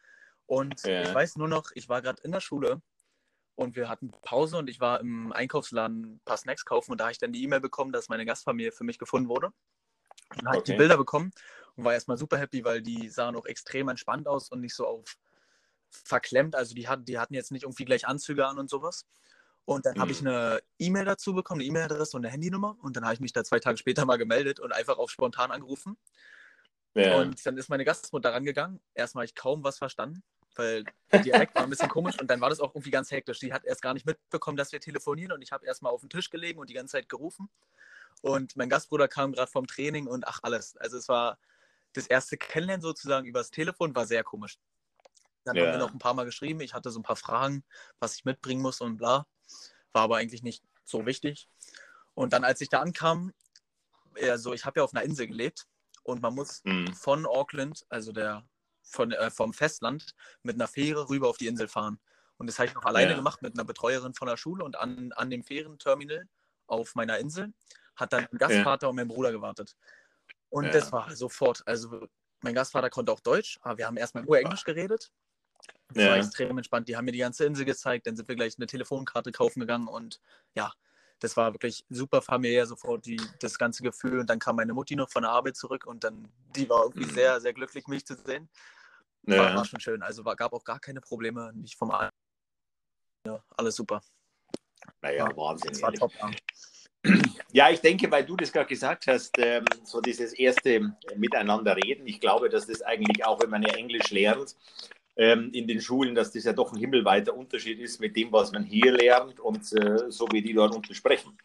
Und 0.47 0.83
ja. 0.85 1.03
ich 1.03 1.15
weiß 1.15 1.37
nur 1.37 1.49
noch, 1.49 1.71
ich 1.75 1.89
war 1.89 2.03
gerade 2.03 2.21
in 2.23 2.33
der 2.33 2.41
Schule 2.41 2.83
und 3.55 3.77
wir 3.77 3.89
hatten 3.89 4.11
Pause 4.23 4.59
und 4.59 4.69
ich 4.69 4.81
war 4.81 5.01
im 5.01 5.33
Einkaufsladen 5.33 6.15
ein 6.15 6.21
paar 6.25 6.37
Snacks 6.37 6.65
kaufen 6.65 6.93
und 6.93 6.99
da 6.99 7.05
habe 7.05 7.13
ich 7.13 7.19
dann 7.19 7.33
die 7.33 7.43
E-Mail 7.45 7.61
bekommen, 7.61 7.93
dass 7.93 8.09
meine 8.09 8.27
Gastfamilie 8.27 8.73
für 8.73 8.85
mich 8.85 8.99
gefunden 8.99 9.29
wurde. 9.29 9.47
Und 9.47 10.43
dann 10.43 10.49
habe 10.49 10.59
okay. 10.59 10.73
ich 10.73 10.75
die 10.75 10.79
Bilder 10.79 10.97
bekommen 10.97 11.33
und 11.81 11.85
war 11.87 11.95
erstmal 11.95 12.19
super 12.19 12.39
happy, 12.39 12.65
weil 12.65 12.83
die 12.83 13.09
sahen 13.09 13.35
auch 13.37 13.47
extrem 13.47 13.89
entspannt 13.89 14.29
aus 14.29 14.51
und 14.51 14.61
nicht 14.61 14.75
so 14.75 14.87
auf 14.87 15.17
verklemmt. 15.91 16.55
Also 16.55 16.75
die 16.75 16.89
hatten, 16.89 17.05
die 17.05 17.19
hatten 17.19 17.35
jetzt 17.35 17.51
nicht 17.51 17.65
irgendwie 17.65 17.85
gleich 17.85 18.07
Anzüge 18.07 18.47
an 18.47 18.59
und 18.59 18.71
sowas. 18.71 19.07
Und 19.65 19.87
dann 19.87 19.97
mhm. 19.97 20.01
habe 20.01 20.13
ich 20.13 20.21
eine 20.21 20.61
E-Mail 20.79 21.05
dazu 21.05 21.35
bekommen, 21.35 21.61
eine 21.61 21.69
E-Mail-Adresse 21.69 22.17
und 22.17 22.25
eine 22.25 22.33
Handynummer. 22.33 22.77
Und 22.83 22.97
dann 22.97 23.05
habe 23.05 23.15
ich 23.15 23.21
mich 23.21 23.33
da 23.33 23.45
zwei 23.45 23.61
Tage 23.61 23.79
später 23.79 24.05
mal 24.05 24.17
gemeldet 24.17 24.61
und 24.61 24.73
einfach 24.73 24.99
auf 24.99 25.11
spontan 25.11 25.51
angerufen. 25.51 25.97
Ja. 26.95 27.17
Und 27.17 27.45
dann 27.47 27.57
ist 27.57 27.69
meine 27.69 27.85
Gastmutter 27.85 28.33
rangegangen. 28.33 28.81
Erstmal 28.95 29.23
habe 29.23 29.27
ich 29.27 29.35
kaum 29.35 29.65
was 29.65 29.79
verstanden, 29.79 30.23
weil 30.57 30.85
der 31.13 31.21
Dialekt 31.21 31.55
war 31.55 31.63
ein 31.63 31.71
bisschen 31.71 31.89
komisch. 31.89 32.21
Und 32.21 32.29
dann 32.29 32.41
war 32.41 32.51
das 32.51 32.61
auch 32.61 32.75
irgendwie 32.75 32.91
ganz 32.91 33.11
hektisch. 33.11 33.39
Die 33.39 33.53
hat 33.53 33.65
erst 33.65 33.81
gar 33.81 33.95
nicht 33.95 34.07
mitbekommen, 34.07 34.57
dass 34.57 34.73
wir 34.73 34.81
telefonieren. 34.81 35.33
Und 35.33 35.43
ich 35.43 35.53
habe 35.53 35.65
erstmal 35.67 35.93
auf 35.93 36.01
den 36.01 36.11
Tisch 36.11 36.31
gelegen 36.31 36.59
und 36.59 36.69
die 36.69 36.75
ganze 36.75 36.93
Zeit 36.93 37.09
gerufen. 37.09 37.49
Und 38.23 38.57
mein 38.57 38.69
Gastbruder 38.69 39.09
kam 39.09 39.33
gerade 39.33 39.51
vom 39.51 39.67
Training 39.67 40.07
und 40.07 40.27
ach 40.27 40.41
alles. 40.43 40.77
Also 40.77 40.99
es 40.99 41.09
war 41.09 41.39
das 41.93 42.07
erste 42.07 42.37
Kennenlernen 42.37 42.83
sozusagen 42.83 43.27
übers 43.27 43.51
Telefon 43.51 43.95
war 43.95 44.07
sehr 44.07 44.25
komisch. 44.25 44.59
Dann 45.45 45.57
ja. 45.57 45.65
haben 45.65 45.73
wir 45.73 45.79
noch 45.79 45.93
ein 45.93 45.99
paar 45.99 46.15
Mal 46.15 46.25
geschrieben. 46.25 46.61
Ich 46.61 46.75
hatte 46.75 46.91
so 46.91 47.01
ein 47.01 47.05
paar 47.05 47.17
Fragen, 47.17 47.65
was 47.99 48.15
ich 48.17 48.25
mitbringen 48.25 48.63
muss 48.63 48.81
und 48.81 48.99
bla. 48.99 49.27
War 49.93 50.03
aber 50.03 50.17
eigentlich 50.17 50.43
nicht 50.43 50.63
so 50.85 51.07
wichtig. 51.07 51.49
Und 52.15 52.33
dann, 52.33 52.45
als 52.45 52.61
ich 52.61 52.69
da 52.69 52.81
ankam, 52.81 53.33
also 54.21 54.53
ich 54.53 54.65
habe 54.65 54.81
ja 54.81 54.85
auf 54.85 54.95
einer 54.95 55.05
Insel 55.05 55.27
gelebt 55.27 55.67
und 56.03 56.23
man 56.23 56.35
muss 56.35 56.61
mhm. 56.65 56.93
von 56.95 57.27
Auckland, 57.27 57.85
also 57.89 58.13
der 58.13 58.47
von, 58.83 59.13
äh, 59.13 59.31
vom 59.31 59.53
Festland, 59.53 60.15
mit 60.43 60.57
einer 60.57 60.69
Fähre 60.69 61.09
rüber 61.09 61.29
auf 61.29 61.39
die 61.39 61.47
Insel 61.47 61.69
fahren. 61.69 61.99
Und 62.37 62.47
das 62.47 62.59
habe 62.59 62.69
ich 62.69 62.75
noch 62.75 62.85
alleine 62.85 63.11
ja. 63.11 63.17
gemacht 63.17 63.43
mit 63.43 63.55
einer 63.55 63.65
Betreuerin 63.65 64.15
von 64.15 64.27
der 64.29 64.37
Schule 64.37 64.65
und 64.65 64.77
an, 64.77 65.13
an 65.13 65.31
dem 65.31 65.45
Fährenterminal 65.45 66.27
auf 66.67 66.95
meiner 66.95 67.19
Insel 67.19 67.53
hat 67.97 68.13
dann 68.13 68.27
ein 68.27 68.39
Gastvater 68.39 68.87
ja. 68.87 68.91
und 68.91 68.97
mein 68.97 69.09
Bruder 69.09 69.31
gewartet. 69.33 69.77
Und 70.51 70.65
ja. 70.65 70.71
das 70.71 70.93
war 70.93 71.15
sofort, 71.15 71.63
also 71.67 72.07
mein 72.43 72.55
Gastvater 72.55 72.91
konnte 72.91 73.13
auch 73.13 73.21
Deutsch, 73.21 73.59
aber 73.63 73.79
wir 73.79 73.87
haben 73.87 73.97
erstmal 73.97 74.25
nur 74.25 74.39
Englisch 74.39 74.65
geredet. 74.65 75.13
Das 75.89 76.05
ja. 76.05 76.11
war 76.11 76.17
extrem 76.17 76.57
entspannt. 76.57 76.89
Die 76.89 76.97
haben 76.97 77.05
mir 77.05 77.13
die 77.13 77.19
ganze 77.19 77.45
Insel 77.45 77.65
gezeigt, 77.65 78.07
dann 78.07 78.17
sind 78.17 78.29
wir 78.29 78.37
gleich 78.37 78.55
eine 78.59 78.67
Telefonkarte 78.67 79.33
kaufen 79.33 79.61
gegangen 79.61 79.89
und 79.89 80.21
ja, 80.55 80.73
das 81.21 81.37
war 81.37 81.53
wirklich 81.53 81.85
super 81.91 82.23
familiär 82.23 82.67
sofort, 82.67 83.05
die, 83.05 83.21
das 83.41 83.59
ganze 83.59 83.83
Gefühl. 83.83 84.21
Und 84.21 84.31
dann 84.31 84.39
kam 84.39 84.57
meine 84.57 84.73
Mutti 84.73 84.97
noch 84.97 85.11
von 85.11 85.23
der 85.23 85.31
Arbeit 85.31 85.57
zurück 85.57 85.87
und 85.87 86.03
dann, 86.03 86.33
die 86.57 86.69
war 86.69 86.85
irgendwie 86.85 87.07
mhm. 87.07 87.15
sehr, 87.15 87.41
sehr 87.41 87.53
glücklich, 87.53 87.87
mich 87.87 88.07
zu 88.07 88.17
sehen. 88.17 88.49
War, 89.25 89.37
ja. 89.37 89.55
war 89.55 89.65
schon 89.67 89.81
schön. 89.81 90.03
Also 90.03 90.25
war, 90.25 90.35
gab 90.35 90.55
auch 90.55 90.65
gar 90.65 90.81
keine 90.81 91.01
Probleme, 91.03 91.53
nicht 91.55 91.77
vom 91.77 91.91
Arbeit. 91.91 92.11
Ja, 93.27 93.45
alles 93.51 93.77
super. 93.77 94.03
Naja, 95.03 95.29
ja, 95.29 95.37
Wahnsinn. 95.37 95.73
Das 95.73 95.83
war 95.83 95.93
top. 95.93 96.13
Ja, 97.53 97.71
ich 97.71 97.81
denke, 97.81 98.11
weil 98.11 98.25
du 98.25 98.37
das 98.37 98.53
gerade 98.53 98.69
gesagt 98.69 99.07
hast, 99.09 99.37
ähm, 99.39 99.65
so 99.83 100.01
dieses 100.01 100.33
erste 100.33 100.95
Miteinander 101.17 101.77
reden. 101.77 102.07
Ich 102.07 102.21
glaube, 102.21 102.49
dass 102.49 102.67
das 102.67 102.83
eigentlich 102.83 103.25
auch, 103.25 103.41
wenn 103.43 103.51
man 103.51 103.63
ja 103.63 103.75
Englisch 103.75 104.11
lernt, 104.11 104.55
ähm, 105.17 105.51
in 105.53 105.67
den 105.67 105.81
Schulen, 105.81 106.15
dass 106.15 106.31
das 106.31 106.45
ja 106.45 106.53
doch 106.53 106.73
ein 106.73 106.79
himmelweiter 106.79 107.35
Unterschied 107.35 107.81
ist 107.81 108.01
mit 108.01 108.15
dem, 108.17 108.31
was 108.31 108.53
man 108.53 108.63
hier 108.63 108.93
lernt 108.93 109.41
und 109.41 109.73
äh, 109.73 110.11
so 110.11 110.29
wie 110.31 110.43
die 110.43 110.55
dort 110.55 110.75
unten 110.75 110.95
sprechen. 110.95 111.37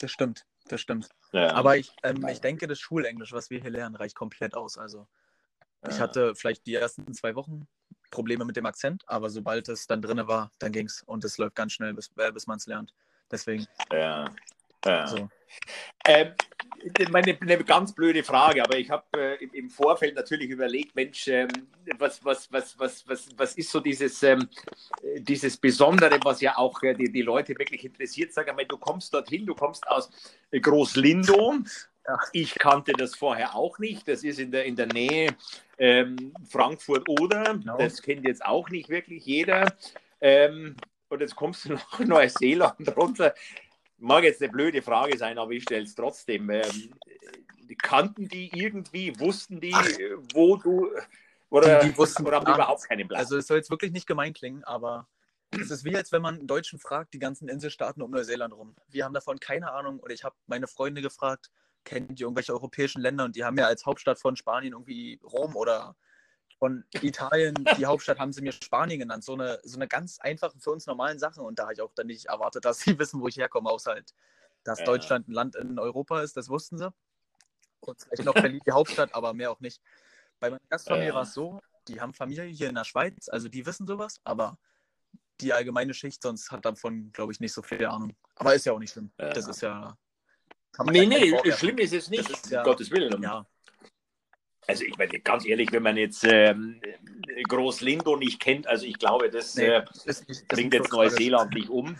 Das 0.00 0.10
stimmt, 0.10 0.44
das 0.66 0.80
stimmt. 0.80 1.08
Ja. 1.32 1.52
Aber 1.52 1.76
ich, 1.76 1.92
ähm, 2.02 2.26
ich 2.28 2.40
denke, 2.40 2.66
das 2.66 2.80
Schulenglisch, 2.80 3.32
was 3.32 3.50
wir 3.50 3.60
hier 3.60 3.70
lernen, 3.70 3.94
reicht 3.94 4.16
komplett 4.16 4.54
aus. 4.54 4.76
Also 4.76 5.06
ich 5.88 6.00
hatte 6.00 6.34
vielleicht 6.34 6.66
die 6.66 6.74
ersten 6.74 7.14
zwei 7.14 7.36
Wochen 7.36 7.68
Probleme 8.10 8.44
mit 8.44 8.56
dem 8.56 8.66
Akzent, 8.66 9.04
aber 9.06 9.30
sobald 9.30 9.68
es 9.68 9.86
dann 9.86 10.02
drin 10.02 10.26
war, 10.26 10.50
dann 10.58 10.72
ging 10.72 10.86
es 10.86 11.02
und 11.02 11.24
es 11.24 11.38
läuft 11.38 11.54
ganz 11.54 11.72
schnell, 11.74 11.94
bis, 11.94 12.10
äh, 12.16 12.32
bis 12.32 12.46
man 12.46 12.56
es 12.56 12.66
lernt. 12.66 12.92
Deswegen. 13.30 13.66
Ja. 13.92 14.28
Ja. 14.88 15.06
So. 15.06 15.28
Ähm, 16.06 16.32
meine, 17.10 17.36
eine 17.40 17.64
ganz 17.64 17.92
blöde 17.92 18.22
Frage, 18.22 18.62
aber 18.62 18.78
ich 18.78 18.90
habe 18.90 19.04
äh, 19.16 19.44
im 19.52 19.68
Vorfeld 19.68 20.14
natürlich 20.14 20.50
überlegt, 20.50 20.94
Mensch, 20.94 21.28
ähm, 21.28 21.48
was, 21.98 22.24
was, 22.24 22.50
was, 22.52 22.78
was, 22.78 23.08
was, 23.08 23.28
was 23.36 23.54
ist 23.54 23.70
so 23.70 23.80
dieses, 23.80 24.22
ähm, 24.22 24.48
dieses 25.18 25.56
Besondere, 25.56 26.18
was 26.22 26.40
ja 26.40 26.56
auch 26.56 26.82
äh, 26.82 26.94
die, 26.94 27.10
die 27.10 27.22
Leute 27.22 27.58
wirklich 27.58 27.84
interessiert? 27.84 28.32
Sag 28.32 28.48
einmal, 28.48 28.66
du 28.66 28.78
kommst 28.78 29.12
dorthin, 29.12 29.46
du 29.46 29.54
kommst 29.54 29.86
aus 29.88 30.10
Großlindow. 30.52 31.54
Ich 32.32 32.54
kannte 32.54 32.92
das 32.92 33.14
vorher 33.14 33.54
auch 33.54 33.78
nicht. 33.78 34.08
Das 34.08 34.24
ist 34.24 34.38
in 34.38 34.50
der, 34.50 34.64
in 34.64 34.76
der 34.76 34.86
Nähe 34.86 35.36
ähm, 35.78 36.32
Frankfurt 36.48 37.06
oder. 37.08 37.54
Genau. 37.54 37.76
Das 37.76 38.00
kennt 38.00 38.24
jetzt 38.24 38.44
auch 38.44 38.70
nicht 38.70 38.88
wirklich 38.88 39.26
jeder. 39.26 39.74
Ähm, 40.20 40.76
und 41.10 41.20
jetzt 41.20 41.36
kommst 41.36 41.64
du 41.64 41.72
nach 41.74 41.98
Neuseeland 41.98 42.96
runter 42.96 43.34
mag 43.98 44.24
jetzt 44.24 44.42
eine 44.42 44.50
blöde 44.50 44.82
Frage 44.82 45.16
sein, 45.18 45.38
aber 45.38 45.52
ich 45.52 45.62
stelle 45.62 45.84
es 45.84 45.94
trotzdem. 45.94 46.50
Ähm, 46.50 46.92
kannten 47.82 48.28
die 48.28 48.50
irgendwie, 48.54 49.18
wussten 49.18 49.60
die, 49.60 49.74
Ach. 49.74 49.86
wo 50.32 50.56
du 50.56 50.90
oder, 51.50 51.80
die, 51.80 51.90
die 51.90 51.98
wussten 51.98 52.26
oder 52.26 52.36
haben 52.36 52.46
die 52.46 52.52
überhaupt 52.52 52.88
keinen 52.88 53.08
Plan? 53.08 53.20
Also 53.20 53.36
es 53.36 53.46
soll 53.46 53.58
jetzt 53.58 53.70
wirklich 53.70 53.92
nicht 53.92 54.06
gemein 54.06 54.32
klingen, 54.32 54.64
aber 54.64 55.06
es 55.50 55.70
ist 55.70 55.84
wie, 55.84 55.96
als 55.96 56.12
wenn 56.12 56.22
man 56.22 56.38
einen 56.38 56.46
Deutschen 56.46 56.78
fragt, 56.78 57.14
die 57.14 57.18
ganzen 57.18 57.48
Inselstaaten 57.48 58.02
um 58.02 58.10
Neuseeland 58.10 58.52
rum. 58.54 58.74
Wir 58.88 59.04
haben 59.04 59.14
davon 59.14 59.40
keine 59.40 59.72
Ahnung 59.72 59.98
und 60.00 60.10
ich 60.10 60.24
habe 60.24 60.36
meine 60.46 60.66
Freunde 60.66 61.00
gefragt, 61.00 61.50
kennt 61.84 62.20
ihr 62.20 62.26
irgendwelche 62.26 62.52
europäischen 62.52 63.00
Länder 63.00 63.24
und 63.24 63.36
die 63.36 63.44
haben 63.44 63.56
ja 63.56 63.66
als 63.66 63.86
Hauptstadt 63.86 64.18
von 64.18 64.36
Spanien 64.36 64.74
irgendwie 64.74 65.20
Rom 65.22 65.56
oder 65.56 65.96
von 66.58 66.84
Italien, 67.02 67.54
die 67.78 67.86
Hauptstadt, 67.86 68.18
haben 68.18 68.32
sie 68.32 68.42
mir 68.42 68.52
Spanien 68.52 68.98
genannt. 68.98 69.24
So 69.24 69.34
eine, 69.34 69.60
so 69.62 69.76
eine 69.76 69.86
ganz 69.86 70.18
einfache, 70.18 70.58
für 70.58 70.70
uns 70.70 70.86
normalen 70.86 71.18
Sache. 71.18 71.40
Und 71.40 71.58
da 71.58 71.64
habe 71.64 71.74
ich 71.74 71.80
auch 71.80 71.92
dann 71.94 72.08
nicht 72.08 72.26
erwartet, 72.26 72.64
dass 72.64 72.80
sie 72.80 72.98
wissen, 72.98 73.20
wo 73.20 73.28
ich 73.28 73.36
herkomme, 73.36 73.70
außer 73.70 73.92
halt, 73.92 74.14
dass 74.64 74.80
ja. 74.80 74.84
Deutschland 74.84 75.28
ein 75.28 75.32
Land 75.32 75.56
in 75.56 75.78
Europa 75.78 76.20
ist, 76.20 76.36
das 76.36 76.48
wussten 76.48 76.78
sie. 76.78 76.92
Und 77.80 78.02
vielleicht 78.02 78.24
noch 78.24 78.34
Berlin 78.34 78.60
die 78.66 78.72
Hauptstadt, 78.72 79.14
aber 79.14 79.34
mehr 79.34 79.50
auch 79.52 79.60
nicht. 79.60 79.80
Bei 80.40 80.50
meiner 80.50 80.60
Gastfamilie 80.68 81.08
ja. 81.08 81.14
war 81.14 81.22
es 81.22 81.32
so, 81.32 81.60
die 81.86 82.00
haben 82.00 82.12
Familie 82.12 82.44
hier 82.44 82.68
in 82.68 82.74
der 82.74 82.84
Schweiz, 82.84 83.28
also 83.28 83.48
die 83.48 83.64
wissen 83.64 83.86
sowas, 83.86 84.20
aber 84.24 84.58
die 85.40 85.52
allgemeine 85.52 85.94
Schicht 85.94 86.22
sonst 86.22 86.50
hat 86.50 86.64
davon, 86.64 87.12
glaube 87.12 87.32
ich, 87.32 87.40
nicht 87.40 87.52
so 87.52 87.62
viel 87.62 87.84
Ahnung. 87.86 88.16
Aber 88.34 88.54
ist 88.54 88.66
ja 88.66 88.72
auch 88.72 88.78
nicht 88.78 88.92
schlimm. 88.92 89.12
Ja. 89.18 89.30
Das 89.30 89.46
ist 89.46 89.60
ja. 89.60 89.96
Nee, 90.84 91.06
nee, 91.06 91.52
schlimm 91.52 91.78
ist 91.78 91.92
es 91.92 92.10
nicht, 92.10 92.28
ist 92.28 92.50
ja, 92.50 92.62
Gottes 92.62 92.90
Willen. 92.90 93.22
Ja, 93.22 93.46
also 94.68 94.84
ich 94.84 94.96
meine, 94.98 95.18
ganz 95.20 95.46
ehrlich, 95.46 95.72
wenn 95.72 95.82
man 95.82 95.96
jetzt 95.96 96.24
ähm, 96.24 96.80
Groß-Lindo 97.48 98.16
nicht 98.16 98.38
kennt, 98.38 98.66
also 98.66 98.84
ich 98.84 98.98
glaube, 98.98 99.30
das, 99.30 99.54
nee, 99.54 99.64
äh, 99.64 99.82
das 100.04 100.28
nicht, 100.28 100.42
das 100.42 100.46
bringt 100.46 100.74
jetzt 100.74 100.92
Neuseeland 100.92 101.54
nicht 101.54 101.70
um. 101.70 101.96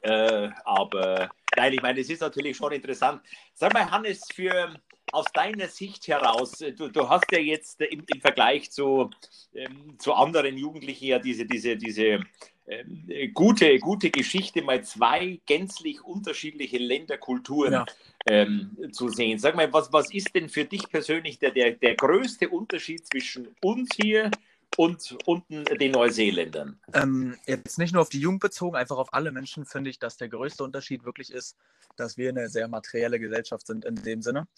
Äh, 0.00 0.50
aber 0.64 1.30
nein, 1.56 1.72
ich 1.72 1.82
meine, 1.82 2.00
es 2.00 2.08
ist 2.08 2.20
natürlich 2.20 2.56
schon 2.56 2.72
interessant. 2.72 3.22
Sag 3.54 3.74
mal, 3.74 3.90
Hannes, 3.90 4.24
für 4.32 4.72
aus 5.10 5.24
deiner 5.34 5.66
Sicht 5.66 6.06
heraus, 6.06 6.52
du, 6.58 6.88
du 6.88 7.08
hast 7.08 7.30
ja 7.32 7.38
jetzt 7.38 7.80
im, 7.80 8.04
im 8.06 8.20
Vergleich 8.20 8.70
zu, 8.70 9.10
ähm, 9.54 9.96
zu 9.98 10.14
anderen 10.14 10.56
Jugendlichen 10.56 11.06
ja 11.06 11.18
diese, 11.18 11.44
diese, 11.44 11.76
diese 11.76 12.20
ähm, 12.66 13.06
gute, 13.34 13.78
gute 13.78 14.10
Geschichte, 14.10 14.62
mal 14.62 14.82
zwei 14.84 15.40
gänzlich 15.46 16.02
unterschiedliche 16.02 16.78
Länderkulturen 16.78 17.72
ja. 17.72 17.86
ähm, 18.26 18.76
zu 18.92 19.08
sehen. 19.10 19.38
Sag 19.38 19.54
mal, 19.54 19.70
was, 19.72 19.92
was 19.92 20.12
ist 20.12 20.34
denn 20.34 20.48
für 20.48 20.64
dich 20.64 20.88
persönlich 20.88 21.38
der, 21.38 21.50
der, 21.50 21.72
der 21.72 21.94
größte 21.94 22.48
Unterschied 22.48 23.06
zwischen 23.06 23.48
uns 23.62 23.90
hier 24.00 24.30
und 24.76 25.16
unten 25.26 25.64
den 25.64 25.92
Neuseeländern? 25.92 26.80
Ähm, 26.94 27.36
jetzt 27.46 27.78
nicht 27.78 27.92
nur 27.92 28.00
auf 28.00 28.08
die 28.08 28.20
Jugend 28.20 28.40
bezogen, 28.40 28.76
einfach 28.76 28.96
auf 28.96 29.12
alle 29.12 29.30
Menschen 29.30 29.66
finde 29.66 29.90
ich, 29.90 29.98
dass 29.98 30.16
der 30.16 30.28
größte 30.28 30.64
Unterschied 30.64 31.04
wirklich 31.04 31.32
ist, 31.32 31.58
dass 31.96 32.16
wir 32.16 32.30
eine 32.30 32.48
sehr 32.48 32.68
materielle 32.68 33.20
Gesellschaft 33.20 33.66
sind 33.66 33.84
in 33.84 33.96
dem 33.96 34.22
Sinne. 34.22 34.48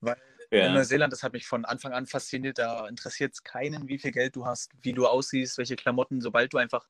Weil 0.00 0.16
ja. 0.50 0.66
in 0.66 0.72
Neuseeland, 0.72 1.12
das 1.12 1.22
hat 1.22 1.34
mich 1.34 1.46
von 1.46 1.66
Anfang 1.66 1.92
an 1.92 2.06
fasziniert, 2.06 2.58
da 2.58 2.88
interessiert 2.88 3.34
es 3.34 3.44
keinen, 3.44 3.86
wie 3.86 3.98
viel 3.98 4.12
Geld 4.12 4.34
du 4.34 4.46
hast, 4.46 4.72
wie 4.82 4.94
du 4.94 5.06
aussiehst, 5.06 5.58
welche 5.58 5.76
Klamotten, 5.76 6.22
sobald 6.22 6.52
du 6.54 6.56
einfach 6.56 6.86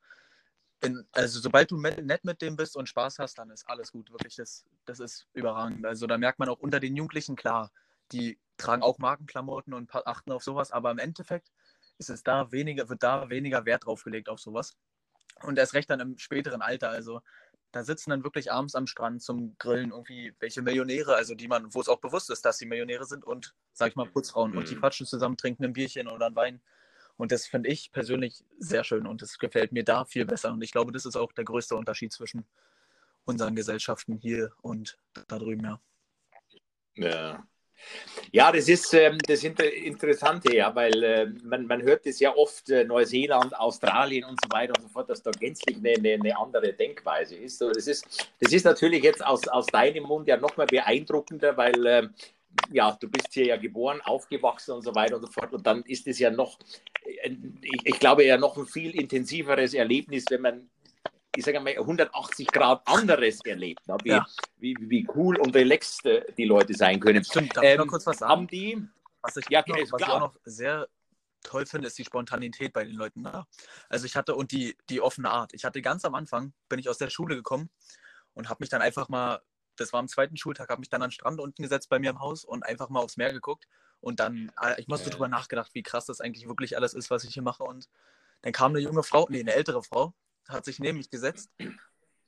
in, 0.82 1.06
also 1.12 1.40
sobald 1.40 1.70
du 1.70 1.78
nett 1.78 2.24
mit 2.24 2.40
dem 2.42 2.56
bist 2.56 2.76
und 2.76 2.88
Spaß 2.88 3.18
hast, 3.18 3.38
dann 3.38 3.50
ist 3.50 3.68
alles 3.68 3.92
gut. 3.92 4.10
Wirklich, 4.10 4.36
das, 4.36 4.64
das 4.86 5.00
ist 5.00 5.26
überragend. 5.34 5.84
Also 5.84 6.06
da 6.06 6.16
merkt 6.16 6.38
man 6.38 6.48
auch 6.48 6.58
unter 6.58 6.80
den 6.80 6.96
Jugendlichen, 6.96 7.36
klar, 7.36 7.70
die 8.12 8.38
tragen 8.56 8.82
auch 8.82 8.98
Markenklamotten 8.98 9.74
und 9.74 9.94
achten 9.94 10.32
auf 10.32 10.42
sowas, 10.42 10.70
aber 10.72 10.90
im 10.90 10.98
Endeffekt 10.98 11.50
ist 11.98 12.10
es 12.10 12.22
da 12.22 12.50
weniger, 12.50 12.88
wird 12.88 13.02
da 13.02 13.28
weniger 13.28 13.66
Wert 13.66 13.86
drauf 13.86 14.04
gelegt 14.04 14.28
auf 14.28 14.40
sowas. 14.40 14.76
Und 15.42 15.58
erst 15.58 15.74
recht 15.74 15.88
dann 15.90 16.00
im 16.00 16.18
späteren 16.18 16.62
Alter. 16.62 16.90
Also 16.90 17.20
da 17.72 17.84
sitzen 17.84 18.10
dann 18.10 18.24
wirklich 18.24 18.50
abends 18.50 18.74
am 18.74 18.86
Strand 18.86 19.22
zum 19.22 19.56
Grillen 19.58 19.90
irgendwie 19.90 20.34
welche 20.40 20.62
Millionäre, 20.62 21.14
also 21.14 21.34
die 21.34 21.46
man, 21.46 21.72
wo 21.72 21.80
es 21.80 21.88
auch 21.88 22.00
bewusst 22.00 22.30
ist, 22.30 22.44
dass 22.44 22.58
sie 22.58 22.66
Millionäre 22.66 23.04
sind 23.04 23.24
und, 23.24 23.54
sag 23.72 23.90
ich 23.90 23.96
mal, 23.96 24.06
Putzfrauen. 24.06 24.52
Mhm. 24.52 24.58
Und 24.58 24.70
die 24.70 24.74
mhm. 24.74 24.80
quatschen 24.80 25.06
zusammen, 25.06 25.36
trinken 25.36 25.64
ein 25.64 25.72
Bierchen 25.72 26.08
oder 26.08 26.26
ein 26.26 26.36
Wein. 26.36 26.60
Und 27.20 27.32
das 27.32 27.46
finde 27.46 27.68
ich 27.68 27.92
persönlich 27.92 28.44
sehr 28.58 28.84
schön 28.84 29.06
und 29.06 29.22
das 29.22 29.38
gefällt 29.38 29.72
mir 29.72 29.84
da 29.84 30.04
viel 30.04 30.24
besser. 30.24 30.52
Und 30.52 30.62
ich 30.62 30.72
glaube, 30.72 30.92
das 30.92 31.06
ist 31.06 31.16
auch 31.16 31.32
der 31.32 31.44
größte 31.44 31.76
Unterschied 31.76 32.12
zwischen 32.12 32.44
unseren 33.24 33.54
Gesellschaften 33.54 34.16
hier 34.16 34.52
und 34.62 34.98
da 35.28 35.38
drüben, 35.38 35.64
ja. 35.64 35.80
Ja, 36.96 37.46
ja, 38.32 38.52
das 38.52 38.68
ist 38.68 38.94
ähm, 38.94 39.18
das 39.26 39.42
Interessante, 39.42 40.54
ja, 40.54 40.74
weil 40.74 41.02
äh, 41.02 41.26
man, 41.42 41.66
man 41.66 41.82
hört 41.82 42.06
es 42.06 42.20
ja 42.20 42.34
oft, 42.34 42.70
äh, 42.70 42.84
Neuseeland, 42.84 43.58
Australien 43.58 44.24
und 44.24 44.38
so 44.42 44.50
weiter 44.50 44.72
und 44.76 44.82
so 44.82 44.88
fort, 44.88 45.10
dass 45.10 45.22
da 45.22 45.30
gänzlich 45.30 45.76
eine, 45.76 45.90
eine, 45.90 46.14
eine 46.14 46.38
andere 46.38 46.72
Denkweise 46.72 47.36
ist. 47.36 47.60
Das 47.60 47.86
ist. 47.86 48.30
Das 48.38 48.52
ist 48.52 48.64
natürlich 48.64 49.02
jetzt 49.02 49.24
aus, 49.24 49.48
aus 49.48 49.66
deinem 49.66 50.04
Mund 50.04 50.28
ja 50.28 50.36
nochmal 50.36 50.66
beeindruckender, 50.66 51.56
weil 51.56 51.86
äh, 51.86 52.08
ja, 52.70 52.96
du 53.00 53.08
bist 53.08 53.28
hier 53.32 53.46
ja 53.46 53.56
geboren, 53.56 54.00
aufgewachsen 54.02 54.72
und 54.72 54.82
so 54.82 54.94
weiter 54.94 55.16
und 55.16 55.26
so 55.26 55.32
fort. 55.32 55.52
Und 55.52 55.66
dann 55.66 55.82
ist 55.82 56.06
es 56.06 56.18
ja 56.18 56.30
noch, 56.30 56.58
äh, 57.04 57.34
ich, 57.62 57.80
ich 57.84 58.00
glaube, 58.00 58.24
ja 58.24 58.36
noch 58.36 58.56
ein 58.56 58.66
viel 58.66 58.94
intensiveres 58.94 59.74
Erlebnis, 59.74 60.24
wenn 60.30 60.42
man 60.42 60.70
ich 61.36 61.44
sage 61.44 61.60
mal, 61.60 61.76
180 61.76 62.48
Grad 62.48 62.82
anderes 62.86 63.38
erlebt, 63.44 63.86
ne? 63.86 63.96
wie, 64.02 64.08
ja. 64.08 64.26
wie, 64.58 64.76
wie, 64.80 65.06
cool 65.14 65.38
und 65.38 65.54
relaxed 65.54 66.04
äh, 66.06 66.24
die 66.36 66.44
Leute 66.44 66.74
sein 66.74 66.98
können. 66.98 67.24
Stimmt, 67.24 67.56
darf 67.56 67.64
ähm, 67.64 67.72
ich 67.72 67.78
noch 67.78 67.86
kurz 67.86 68.06
was 68.06 68.18
sagen? 68.18 68.32
Haben 68.32 68.46
die, 68.48 68.82
was 69.22 69.36
ich, 69.36 69.48
ja, 69.48 69.62
noch, 69.66 69.76
was 69.92 70.00
ich 70.00 70.08
auch 70.08 70.20
noch 70.20 70.36
sehr 70.44 70.88
toll 71.42 71.66
finde, 71.66 71.86
ist 71.86 71.98
die 71.98 72.04
Spontanität 72.04 72.72
bei 72.72 72.84
den 72.84 72.96
Leuten 72.96 73.22
da. 73.22 73.46
Also 73.88 74.06
ich 74.06 74.16
hatte, 74.16 74.34
und 74.34 74.52
die, 74.52 74.76
die 74.88 75.00
offene 75.00 75.30
Art. 75.30 75.54
Ich 75.54 75.64
hatte 75.64 75.82
ganz 75.82 76.04
am 76.04 76.14
Anfang, 76.14 76.52
bin 76.68 76.78
ich 76.78 76.88
aus 76.88 76.98
der 76.98 77.10
Schule 77.10 77.36
gekommen 77.36 77.70
und 78.34 78.48
habe 78.48 78.58
mich 78.60 78.68
dann 78.68 78.82
einfach 78.82 79.08
mal, 79.08 79.40
das 79.80 79.92
war 79.92 80.00
am 80.00 80.08
zweiten 80.08 80.36
Schultag, 80.36 80.68
habe 80.68 80.80
mich 80.80 80.90
dann 80.90 81.02
an 81.02 81.08
den 81.08 81.12
Strand 81.14 81.40
unten 81.40 81.62
gesetzt 81.62 81.88
bei 81.88 81.98
mir 81.98 82.10
im 82.10 82.20
Haus 82.20 82.44
und 82.44 82.64
einfach 82.64 82.88
mal 82.88 83.00
aufs 83.00 83.16
Meer 83.16 83.32
geguckt. 83.32 83.66
Und 84.00 84.20
dann, 84.20 84.52
äh, 84.60 84.80
ich 84.80 84.88
musste 84.88 85.08
ja. 85.08 85.12
drüber 85.12 85.28
nachgedacht, 85.28 85.70
wie 85.74 85.82
krass 85.82 86.06
das 86.06 86.20
eigentlich 86.20 86.46
wirklich 86.46 86.76
alles 86.76 86.94
ist, 86.94 87.10
was 87.10 87.24
ich 87.24 87.34
hier 87.34 87.42
mache. 87.42 87.62
Und 87.64 87.88
dann 88.42 88.52
kam 88.52 88.72
eine 88.72 88.80
junge 88.80 89.02
Frau, 89.02 89.26
nee, 89.30 89.40
eine 89.40 89.54
ältere 89.54 89.82
Frau, 89.82 90.14
hat 90.48 90.64
sich 90.64 90.78
neben 90.78 90.98
mich 90.98 91.10
gesetzt, 91.10 91.50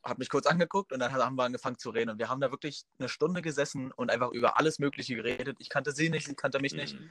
hat 0.02 0.18
mich 0.18 0.28
kurz 0.28 0.46
angeguckt 0.46 0.92
und 0.92 1.00
dann 1.00 1.12
haben 1.12 1.36
wir 1.36 1.44
angefangen 1.44 1.78
zu 1.78 1.90
reden. 1.90 2.10
Und 2.10 2.18
wir 2.18 2.28
haben 2.28 2.40
da 2.40 2.50
wirklich 2.50 2.84
eine 2.98 3.08
Stunde 3.08 3.42
gesessen 3.42 3.92
und 3.92 4.10
einfach 4.10 4.30
über 4.32 4.58
alles 4.58 4.78
Mögliche 4.78 5.14
geredet. 5.14 5.56
Ich 5.60 5.68
kannte 5.68 5.92
sie 5.92 6.10
nicht, 6.10 6.26
sie 6.26 6.34
kannte 6.34 6.60
mich 6.60 6.74
nicht. 6.74 6.98
Mhm. 6.98 7.10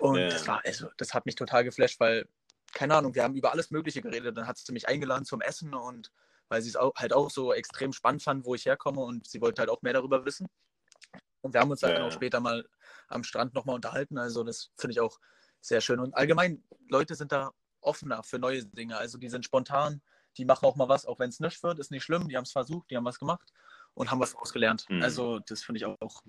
Und 0.00 0.18
ja. 0.18 0.28
das 0.28 0.46
war, 0.48 0.62
also, 0.64 0.88
das 0.96 1.14
hat 1.14 1.26
mich 1.26 1.34
total 1.34 1.64
geflasht, 1.64 2.00
weil, 2.00 2.28
keine 2.72 2.96
Ahnung, 2.96 3.14
wir 3.14 3.22
haben 3.22 3.34
über 3.34 3.52
alles 3.52 3.70
Mögliche 3.70 4.02
geredet. 4.02 4.36
Dann 4.36 4.46
hat 4.46 4.58
sie 4.58 4.72
mich 4.72 4.88
eingeladen 4.88 5.24
zum 5.24 5.40
Essen 5.40 5.74
und 5.74 6.10
weil 6.48 6.62
sie 6.62 6.68
es 6.68 6.76
auch, 6.76 6.94
halt 6.96 7.12
auch 7.12 7.30
so 7.30 7.52
extrem 7.52 7.92
spannend 7.92 8.22
fand, 8.22 8.44
wo 8.44 8.54
ich 8.54 8.66
herkomme 8.66 9.00
und 9.00 9.26
sie 9.26 9.40
wollte 9.40 9.60
halt 9.60 9.70
auch 9.70 9.82
mehr 9.82 9.92
darüber 9.92 10.24
wissen. 10.24 10.46
Und 11.40 11.52
wir 11.52 11.60
haben 11.60 11.70
uns 11.70 11.82
halt 11.82 11.94
ja. 11.94 11.98
dann 11.98 12.08
auch 12.08 12.12
später 12.12 12.40
mal 12.40 12.66
am 13.08 13.22
Strand 13.22 13.54
nochmal 13.54 13.76
unterhalten. 13.76 14.18
Also 14.18 14.44
das 14.44 14.70
finde 14.78 14.92
ich 14.92 15.00
auch 15.00 15.18
sehr 15.60 15.80
schön. 15.80 16.00
Und 16.00 16.14
allgemein, 16.14 16.62
Leute 16.88 17.14
sind 17.14 17.32
da 17.32 17.52
offener 17.80 18.22
für 18.22 18.38
neue 18.38 18.64
Dinge. 18.64 18.96
Also 18.96 19.18
die 19.18 19.28
sind 19.28 19.44
spontan, 19.44 20.00
die 20.36 20.44
machen 20.44 20.64
auch 20.64 20.76
mal 20.76 20.88
was, 20.88 21.06
auch 21.06 21.18
wenn 21.18 21.28
es 21.28 21.40
nicht 21.40 21.62
wird, 21.62 21.78
ist 21.78 21.90
nicht 21.90 22.02
schlimm. 22.02 22.28
Die 22.28 22.36
haben 22.36 22.44
es 22.44 22.52
versucht, 22.52 22.90
die 22.90 22.96
haben 22.96 23.04
was 23.04 23.18
gemacht 23.18 23.52
und 23.94 24.10
haben 24.10 24.20
was 24.20 24.34
ausgelernt. 24.34 24.86
Mhm. 24.88 25.02
Also 25.02 25.38
das 25.40 25.62
finde 25.62 25.78
ich 25.78 25.84
auch 25.84 26.22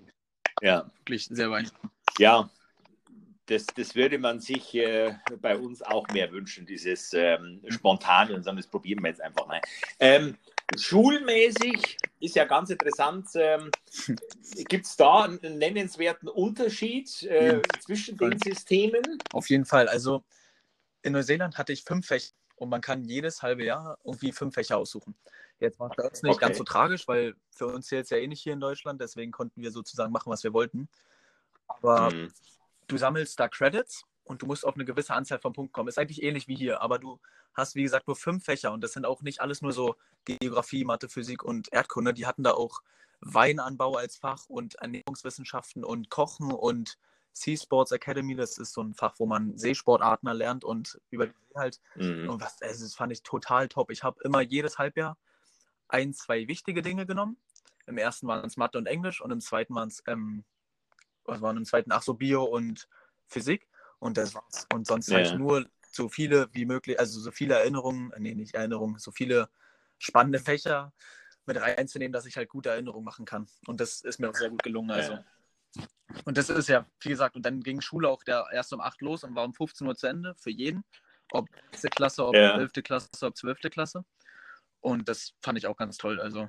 ja. 0.62 0.90
wirklich 0.98 1.26
sehr 1.26 1.48
beeindruckend. 1.48 1.92
Ja, 2.18 2.50
das, 3.46 3.66
das 3.66 3.94
würde 3.94 4.18
man 4.18 4.40
sich 4.40 4.74
äh, 4.74 5.14
bei 5.40 5.56
uns 5.56 5.82
auch 5.82 6.06
mehr 6.08 6.30
wünschen, 6.32 6.66
dieses 6.66 7.12
ähm, 7.12 7.62
Spontane 7.68 8.34
und 8.34 8.42
sagen, 8.42 8.56
das 8.56 8.66
probieren 8.66 9.02
wir 9.02 9.10
jetzt 9.10 9.20
einfach 9.20 9.46
mal. 9.46 9.60
Ähm, 10.00 10.36
schulmäßig 10.76 11.96
ist 12.20 12.34
ja 12.34 12.44
ganz 12.44 12.70
interessant. 12.70 13.28
Ähm, 13.34 13.70
Gibt 14.68 14.86
es 14.86 14.96
da 14.96 15.24
einen 15.24 15.58
nennenswerten 15.58 16.28
Unterschied 16.28 17.22
äh, 17.22 17.56
ja. 17.56 17.62
zwischen 17.80 18.16
den 18.16 18.38
Systemen? 18.38 19.18
Auf 19.32 19.48
jeden 19.48 19.64
Fall. 19.64 19.88
Also 19.88 20.24
in 21.02 21.12
Neuseeland 21.12 21.56
hatte 21.56 21.72
ich 21.72 21.84
fünf 21.84 22.06
Fächer 22.06 22.32
und 22.56 22.68
man 22.68 22.80
kann 22.80 23.04
jedes 23.04 23.42
halbe 23.42 23.64
Jahr 23.64 23.98
irgendwie 24.02 24.32
fünf 24.32 24.54
Fächer 24.54 24.78
aussuchen. 24.78 25.14
Jetzt 25.60 25.78
war 25.78 25.90
es 25.96 26.04
uns 26.04 26.22
nicht 26.22 26.34
okay. 26.34 26.46
ganz 26.46 26.58
so 26.58 26.64
tragisch, 26.64 27.06
weil 27.06 27.34
für 27.50 27.66
uns 27.66 27.86
zählt 27.86 28.04
es 28.04 28.10
ja 28.10 28.16
eh 28.16 28.26
nicht 28.26 28.42
hier 28.42 28.54
in 28.54 28.60
Deutschland, 28.60 29.00
deswegen 29.00 29.30
konnten 29.30 29.62
wir 29.62 29.70
sozusagen 29.70 30.12
machen, 30.12 30.30
was 30.30 30.42
wir 30.42 30.52
wollten. 30.52 30.88
Aber 31.68 32.10
mhm. 32.10 32.32
Du 32.86 32.96
sammelst 32.96 33.38
da 33.38 33.48
Credits 33.48 34.04
und 34.24 34.42
du 34.42 34.46
musst 34.46 34.64
auf 34.64 34.74
eine 34.74 34.84
gewisse 34.84 35.14
Anzahl 35.14 35.38
von 35.38 35.52
Punkten 35.52 35.72
kommen. 35.72 35.88
Ist 35.88 35.98
eigentlich 35.98 36.22
ähnlich 36.22 36.48
wie 36.48 36.56
hier, 36.56 36.80
aber 36.80 36.98
du 36.98 37.20
hast, 37.54 37.74
wie 37.74 37.82
gesagt, 37.82 38.06
nur 38.06 38.16
fünf 38.16 38.44
Fächer 38.44 38.72
und 38.72 38.82
das 38.82 38.92
sind 38.92 39.06
auch 39.06 39.22
nicht 39.22 39.40
alles 39.40 39.62
nur 39.62 39.72
so 39.72 39.96
Geografie, 40.24 40.84
Mathe, 40.84 41.08
Physik 41.08 41.42
und 41.42 41.72
Erdkunde. 41.72 42.12
Die 42.12 42.26
hatten 42.26 42.42
da 42.42 42.52
auch 42.52 42.82
Weinanbau 43.20 43.96
als 43.96 44.16
Fach 44.16 44.46
und 44.48 44.74
Ernährungswissenschaften 44.76 45.84
und 45.84 46.10
Kochen 46.10 46.52
und 46.52 46.98
Sea 47.36 47.56
Sports 47.56 47.92
Academy, 47.92 48.34
das 48.34 48.56
ist 48.56 48.72
so 48.72 48.82
ein 48.82 48.94
Fach, 48.94 49.14
wo 49.18 49.26
man 49.26 49.58
Seesportarten 49.58 50.30
lernt 50.32 50.64
und 50.64 50.98
über 51.10 51.26
die 51.26 51.32
See 51.32 51.58
halt. 51.58 51.80
Mhm. 51.94 52.30
Und 52.30 52.40
was, 52.40 52.62
also 52.62 52.84
das 52.84 52.94
fand 52.94 53.12
ich 53.12 53.22
total 53.22 53.68
top. 53.68 53.90
Ich 53.90 54.02
habe 54.02 54.18
immer 54.24 54.40
jedes 54.40 54.78
Halbjahr 54.78 55.18
ein, 55.88 56.14
zwei 56.14 56.48
wichtige 56.48 56.80
Dinge 56.80 57.04
genommen. 57.04 57.36
Im 57.86 57.98
ersten 57.98 58.26
waren 58.26 58.44
es 58.46 58.56
Mathe 58.56 58.78
und 58.78 58.86
Englisch 58.86 59.20
und 59.20 59.30
im 59.30 59.40
zweiten 59.40 59.74
waren 59.74 59.88
es, 59.88 60.02
ähm, 60.06 60.44
was 61.26 61.40
waren 61.40 61.56
im 61.56 61.64
zweiten, 61.64 61.92
ach 61.92 62.02
so, 62.02 62.14
Bio 62.14 62.44
und 62.44 62.88
Physik. 63.26 63.68
Und 63.98 64.16
das 64.16 64.34
war's. 64.34 64.66
Und 64.72 64.86
sonst 64.86 65.08
ja. 65.08 65.16
halt 65.16 65.38
nur 65.38 65.66
so 65.90 66.08
viele 66.08 66.48
wie 66.52 66.66
möglich, 66.66 67.00
also 67.00 67.18
so 67.18 67.30
viele 67.30 67.54
Erinnerungen, 67.54 68.12
nee, 68.18 68.34
nicht 68.34 68.54
Erinnerungen, 68.54 68.98
so 68.98 69.10
viele 69.10 69.48
spannende 69.98 70.38
Fächer 70.38 70.92
mit 71.46 71.60
reinzunehmen, 71.60 72.12
dass 72.12 72.26
ich 72.26 72.36
halt 72.36 72.48
gute 72.48 72.70
Erinnerungen 72.70 73.04
machen 73.04 73.24
kann. 73.24 73.48
Und 73.66 73.80
das 73.80 74.02
ist 74.02 74.20
mir 74.20 74.28
auch 74.28 74.34
sehr 74.34 74.50
gut 74.50 74.62
gelungen. 74.62 74.90
Also. 74.90 75.12
Ja. 75.12 75.24
Und 76.24 76.36
das 76.36 76.50
ist 76.50 76.68
ja, 76.68 76.86
wie 77.00 77.08
gesagt, 77.08 77.36
und 77.36 77.44
dann 77.44 77.60
ging 77.62 77.80
Schule 77.80 78.08
auch 78.08 78.22
der 78.22 78.46
erst 78.52 78.72
um 78.72 78.80
8 78.80 79.00
los 79.02 79.24
und 79.24 79.34
war 79.34 79.44
um 79.44 79.54
15 79.54 79.86
Uhr 79.86 79.96
zu 79.96 80.06
Ende 80.06 80.34
für 80.36 80.50
jeden. 80.50 80.84
Ob 81.32 81.48
6. 81.72 81.94
Klasse, 81.94 82.26
ob 82.26 82.34
ja. 82.34 82.56
11. 82.58 82.72
Klasse, 82.84 83.08
ob 83.22 83.36
12. 83.36 83.60
Klasse. 83.70 84.04
Und 84.80 85.08
das 85.08 85.34
fand 85.40 85.58
ich 85.58 85.66
auch 85.66 85.76
ganz 85.76 85.96
toll. 85.96 86.20
Also 86.20 86.48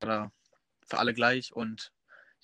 für 0.00 0.98
alle 0.98 1.14
gleich. 1.14 1.52
Und 1.52 1.92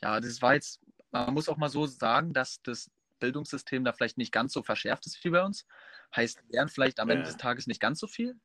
ja, 0.02 0.20
das 0.20 0.42
war 0.42 0.54
jetzt, 0.54 0.80
man 1.14 1.34
muss 1.34 1.48
auch 1.48 1.56
mal 1.56 1.68
so 1.68 1.86
sagen, 1.86 2.32
dass 2.32 2.60
das 2.62 2.90
Bildungssystem 3.20 3.84
da 3.84 3.92
vielleicht 3.92 4.18
nicht 4.18 4.32
ganz 4.32 4.52
so 4.52 4.62
verschärft 4.62 5.06
ist 5.06 5.22
wie 5.24 5.30
bei 5.30 5.44
uns. 5.44 5.66
Heißt, 6.14 6.42
lernen 6.48 6.68
vielleicht 6.68 7.00
am 7.00 7.08
ja. 7.08 7.14
Ende 7.14 7.26
des 7.26 7.36
Tages 7.36 7.66
nicht 7.66 7.80
ganz 7.80 8.00
so 8.00 8.06
viel. 8.06 8.36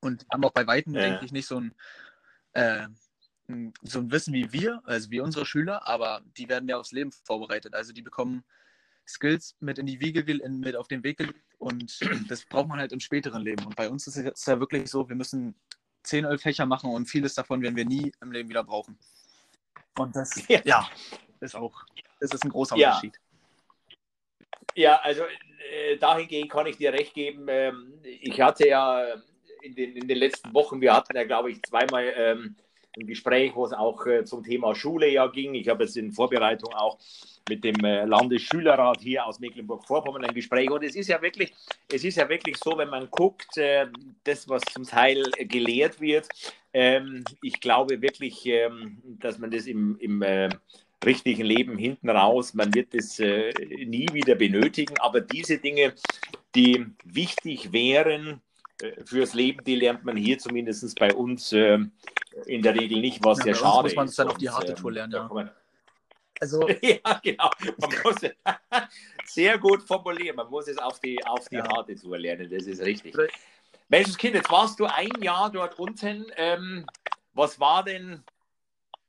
Und 0.00 0.26
haben 0.32 0.44
auch 0.44 0.52
bei 0.52 0.66
Weitem, 0.66 0.94
ja. 0.94 1.02
denke 1.02 1.24
ich, 1.24 1.32
nicht 1.32 1.46
so 1.46 1.60
ein 1.60 1.74
äh, 2.52 2.88
so 3.82 3.98
ein 3.98 4.12
Wissen 4.12 4.32
wie 4.32 4.52
wir, 4.52 4.80
also 4.84 5.10
wie 5.10 5.20
unsere 5.20 5.44
Schüler, 5.44 5.86
aber 5.86 6.22
die 6.36 6.48
werden 6.48 6.66
mehr 6.66 6.78
aufs 6.78 6.92
Leben 6.92 7.10
vorbereitet. 7.10 7.74
Also 7.74 7.92
die 7.92 8.02
bekommen 8.02 8.44
Skills 9.08 9.56
mit 9.58 9.78
in 9.78 9.86
die 9.86 10.00
Wiege, 10.00 10.24
mit 10.48 10.76
auf 10.76 10.86
den 10.86 11.02
Weg 11.02 11.18
gelegt 11.18 11.40
und 11.58 11.98
das 12.30 12.44
braucht 12.46 12.68
man 12.68 12.78
halt 12.78 12.92
im 12.92 13.00
späteren 13.00 13.42
Leben. 13.42 13.66
Und 13.66 13.76
bei 13.76 13.88
uns 13.90 14.06
ist 14.06 14.16
es 14.16 14.46
ja 14.46 14.60
wirklich 14.60 14.88
so, 14.88 15.08
wir 15.08 15.16
müssen 15.16 15.54
zehn, 16.04 16.24
elf 16.24 16.42
Fächer 16.42 16.64
machen 16.64 16.90
und 16.90 17.06
vieles 17.06 17.34
davon 17.34 17.60
werden 17.60 17.76
wir 17.76 17.84
nie 17.84 18.12
im 18.20 18.32
Leben 18.32 18.48
wieder 18.48 18.64
brauchen. 18.64 18.98
Und 19.98 20.14
das, 20.14 20.46
ja, 20.48 20.60
ja 20.64 20.88
ist 21.40 21.54
auch, 21.54 21.84
das 22.20 22.32
ist 22.32 22.44
ein 22.44 22.50
großer. 22.50 22.74
Unterschied. 22.74 23.18
Ja, 24.74 25.00
also 25.02 25.22
äh, 25.22 25.96
dahingehend 25.96 26.50
kann 26.50 26.66
ich 26.66 26.76
dir 26.76 26.92
recht 26.92 27.14
geben. 27.14 27.46
Ähm, 27.48 27.94
ich 28.02 28.40
hatte 28.40 28.68
ja 28.68 29.04
in 29.62 29.74
den, 29.74 29.96
in 29.96 30.08
den 30.08 30.18
letzten 30.18 30.52
Wochen, 30.54 30.80
wir 30.80 30.94
hatten 30.94 31.16
ja, 31.16 31.24
glaube 31.24 31.50
ich, 31.50 31.62
zweimal 31.62 32.12
ähm, 32.16 32.56
ein 32.98 33.06
Gespräch, 33.06 33.54
wo 33.54 33.64
es 33.64 33.72
auch 33.72 34.04
äh, 34.06 34.24
zum 34.24 34.42
Thema 34.42 34.74
Schule 34.74 35.08
ja 35.08 35.26
ging. 35.26 35.54
Ich 35.54 35.68
habe 35.68 35.84
es 35.84 35.96
in 35.96 36.12
Vorbereitung 36.12 36.72
auch 36.74 36.98
mit 37.48 37.64
dem 37.64 37.84
äh, 37.84 38.04
Landesschülerrat 38.04 39.00
hier 39.00 39.26
aus 39.26 39.40
Mecklenburg-Vorpommern 39.40 40.24
ein 40.24 40.34
Gespräch. 40.34 40.70
Und 40.70 40.84
es 40.84 40.94
ist 40.94 41.08
ja 41.08 41.20
wirklich, 41.20 41.52
es 41.92 42.04
ist 42.04 42.16
ja 42.16 42.28
wirklich 42.28 42.56
so, 42.56 42.76
wenn 42.76 42.88
man 42.88 43.10
guckt, 43.10 43.56
äh, 43.58 43.86
das, 44.24 44.48
was 44.48 44.62
zum 44.72 44.84
Teil 44.84 45.22
gelehrt 45.38 46.00
wird, 46.00 46.28
ähm, 46.72 47.24
ich 47.42 47.60
glaube 47.60 48.00
wirklich, 48.00 48.46
ähm, 48.46 48.98
dass 49.20 49.38
man 49.38 49.50
das 49.50 49.66
im, 49.66 49.96
im 49.98 50.22
äh, 50.22 50.48
richtigen 51.04 51.44
Leben 51.44 51.78
hinten 51.78 52.10
raus, 52.10 52.54
man 52.54 52.74
wird 52.74 52.94
das 52.94 53.18
äh, 53.20 53.52
nie 53.86 54.08
wieder 54.12 54.34
benötigen. 54.34 54.98
Aber 54.98 55.20
diese 55.20 55.58
Dinge, 55.58 55.94
die 56.54 56.86
wichtig 57.04 57.72
wären, 57.72 58.40
äh, 58.82 59.04
fürs 59.04 59.34
Leben, 59.34 59.64
die 59.64 59.76
lernt 59.76 60.04
man 60.04 60.16
hier 60.16 60.38
zumindest 60.38 60.98
bei 60.98 61.14
uns 61.14 61.52
äh, 61.52 61.78
in 62.46 62.62
der 62.62 62.74
Regel 62.74 63.00
nicht, 63.00 63.24
was 63.24 63.38
ja, 63.38 63.44
sehr 63.44 63.54
schade 63.54 63.82
muss 63.84 63.94
man 63.94 64.08
es 64.08 64.16
dann 64.16 64.28
auf 64.28 64.38
die 64.38 64.50
harte 64.50 64.74
Tour 64.74 64.92
lernen, 64.92 65.12
ja. 65.12 65.54
Also, 66.42 66.66
ja, 66.68 67.20
genau. 67.22 67.50
Man 67.76 67.90
muss 68.02 68.16
sehr 69.26 69.58
gut 69.58 69.82
formulieren. 69.82 70.36
Man 70.36 70.48
muss 70.48 70.68
es 70.68 70.78
auf 70.78 70.98
die, 70.98 71.22
auf 71.26 71.46
die 71.50 71.56
ja. 71.56 71.68
harte 71.68 71.94
Tour 71.94 72.16
lernen. 72.16 72.48
Das 72.50 72.64
ist 72.66 72.80
richtig. 72.80 73.14
Menschenskind, 73.90 74.36
jetzt 74.36 74.50
warst 74.50 74.80
du 74.80 74.86
ein 74.86 75.10
Jahr 75.20 75.50
dort 75.50 75.78
unten. 75.78 76.24
Ähm, 76.36 76.86
was 77.34 77.60
war 77.60 77.84
denn, 77.84 78.24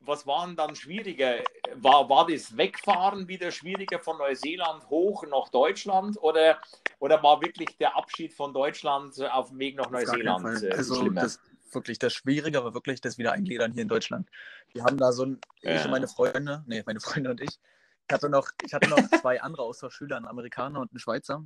was 0.02 0.26
waren 0.26 0.56
dann 0.56 0.76
schwieriger? 0.76 1.44
War, 1.76 2.10
war 2.10 2.28
das 2.28 2.58
Wegfahren 2.58 3.28
wieder 3.28 3.52
schwieriger 3.52 4.00
von 4.00 4.18
Neuseeland 4.18 4.90
hoch 4.90 5.26
nach 5.28 5.50
Deutschland 5.50 6.18
oder, 6.22 6.60
oder 7.00 7.22
war 7.24 7.42
wirklich 7.42 7.78
der 7.78 7.96
Abschied 7.96 8.34
von 8.34 8.54
Deutschland 8.54 9.20
auf 9.32 9.50
dem 9.50 9.60
Weg 9.60 9.78
nach 9.78 9.90
Neuseeland 9.90 10.64
äh, 10.64 10.72
also 10.72 10.96
schlimmer? 10.96 11.22
Das, 11.22 11.40
wirklich 11.72 12.00
das 12.00 12.14
Schwierige 12.14 12.64
war 12.64 12.74
wirklich 12.74 13.02
das 13.02 13.18
Wiedereingliedern 13.18 13.72
hier 13.72 13.84
in 13.84 13.88
Deutschland. 13.88 14.30
Wir 14.74 14.84
haben 14.84 14.98
da 14.98 15.12
so 15.12 15.26
ein, 15.26 15.40
ja. 15.62 15.76
ich 15.76 15.86
und 15.86 15.92
meine 15.92 16.08
Freunde, 16.08 16.64
nee, 16.68 16.84
meine 16.86 17.00
Freunde 17.00 17.30
und 17.30 17.42
ich, 17.42 17.60
ich 18.08 18.14
hatte 18.14 18.30
noch, 18.30 18.50
ich 18.66 18.74
hatte 18.74 18.90
noch 18.90 18.98
zwei 19.22 19.42
andere 19.42 19.64
Austauschschüler, 19.64 20.18
einen 20.18 20.28
Amerikaner 20.28 20.80
und 20.80 20.92
einen 20.92 21.00
Schweizer. 21.00 21.46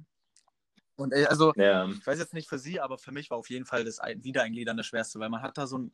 Und 0.96 1.14
äh, 1.14 1.25
also, 1.25 1.54
ja. 1.56 1.88
ich 1.90 2.06
weiß 2.06 2.20
jetzt 2.20 2.34
nicht 2.34 2.48
für 2.48 2.60
sie, 2.60 2.80
aber 2.80 2.98
für 2.98 3.12
mich 3.12 3.30
war 3.30 3.38
auf 3.38 3.50
jeden 3.50 3.66
Fall 3.66 3.84
das 3.84 4.00
Wiedereingliedern 4.00 4.78
das 4.78 4.86
Schwerste, 4.86 5.20
weil 5.20 5.30
man 5.30 5.42
hat 5.42 5.58
da 5.58 5.68
so 5.68 5.78
ein 5.78 5.92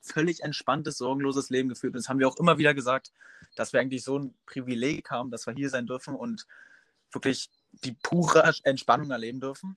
völlig 0.00 0.42
entspanntes, 0.42 0.98
sorgenloses 0.98 1.50
Leben 1.50 1.68
geführt. 1.68 1.94
Und 1.94 2.00
das 2.00 2.08
haben 2.08 2.18
wir 2.18 2.28
auch 2.28 2.36
immer 2.36 2.58
wieder 2.58 2.74
gesagt, 2.74 3.12
dass 3.56 3.72
wir 3.72 3.80
eigentlich 3.80 4.04
so 4.04 4.18
ein 4.18 4.34
Privileg 4.46 5.10
haben, 5.10 5.30
dass 5.30 5.46
wir 5.46 5.54
hier 5.54 5.70
sein 5.70 5.86
dürfen 5.86 6.14
und 6.14 6.46
wirklich 7.12 7.50
die 7.84 7.92
pure 7.92 8.52
Entspannung 8.64 9.10
erleben 9.10 9.40
dürfen. 9.40 9.76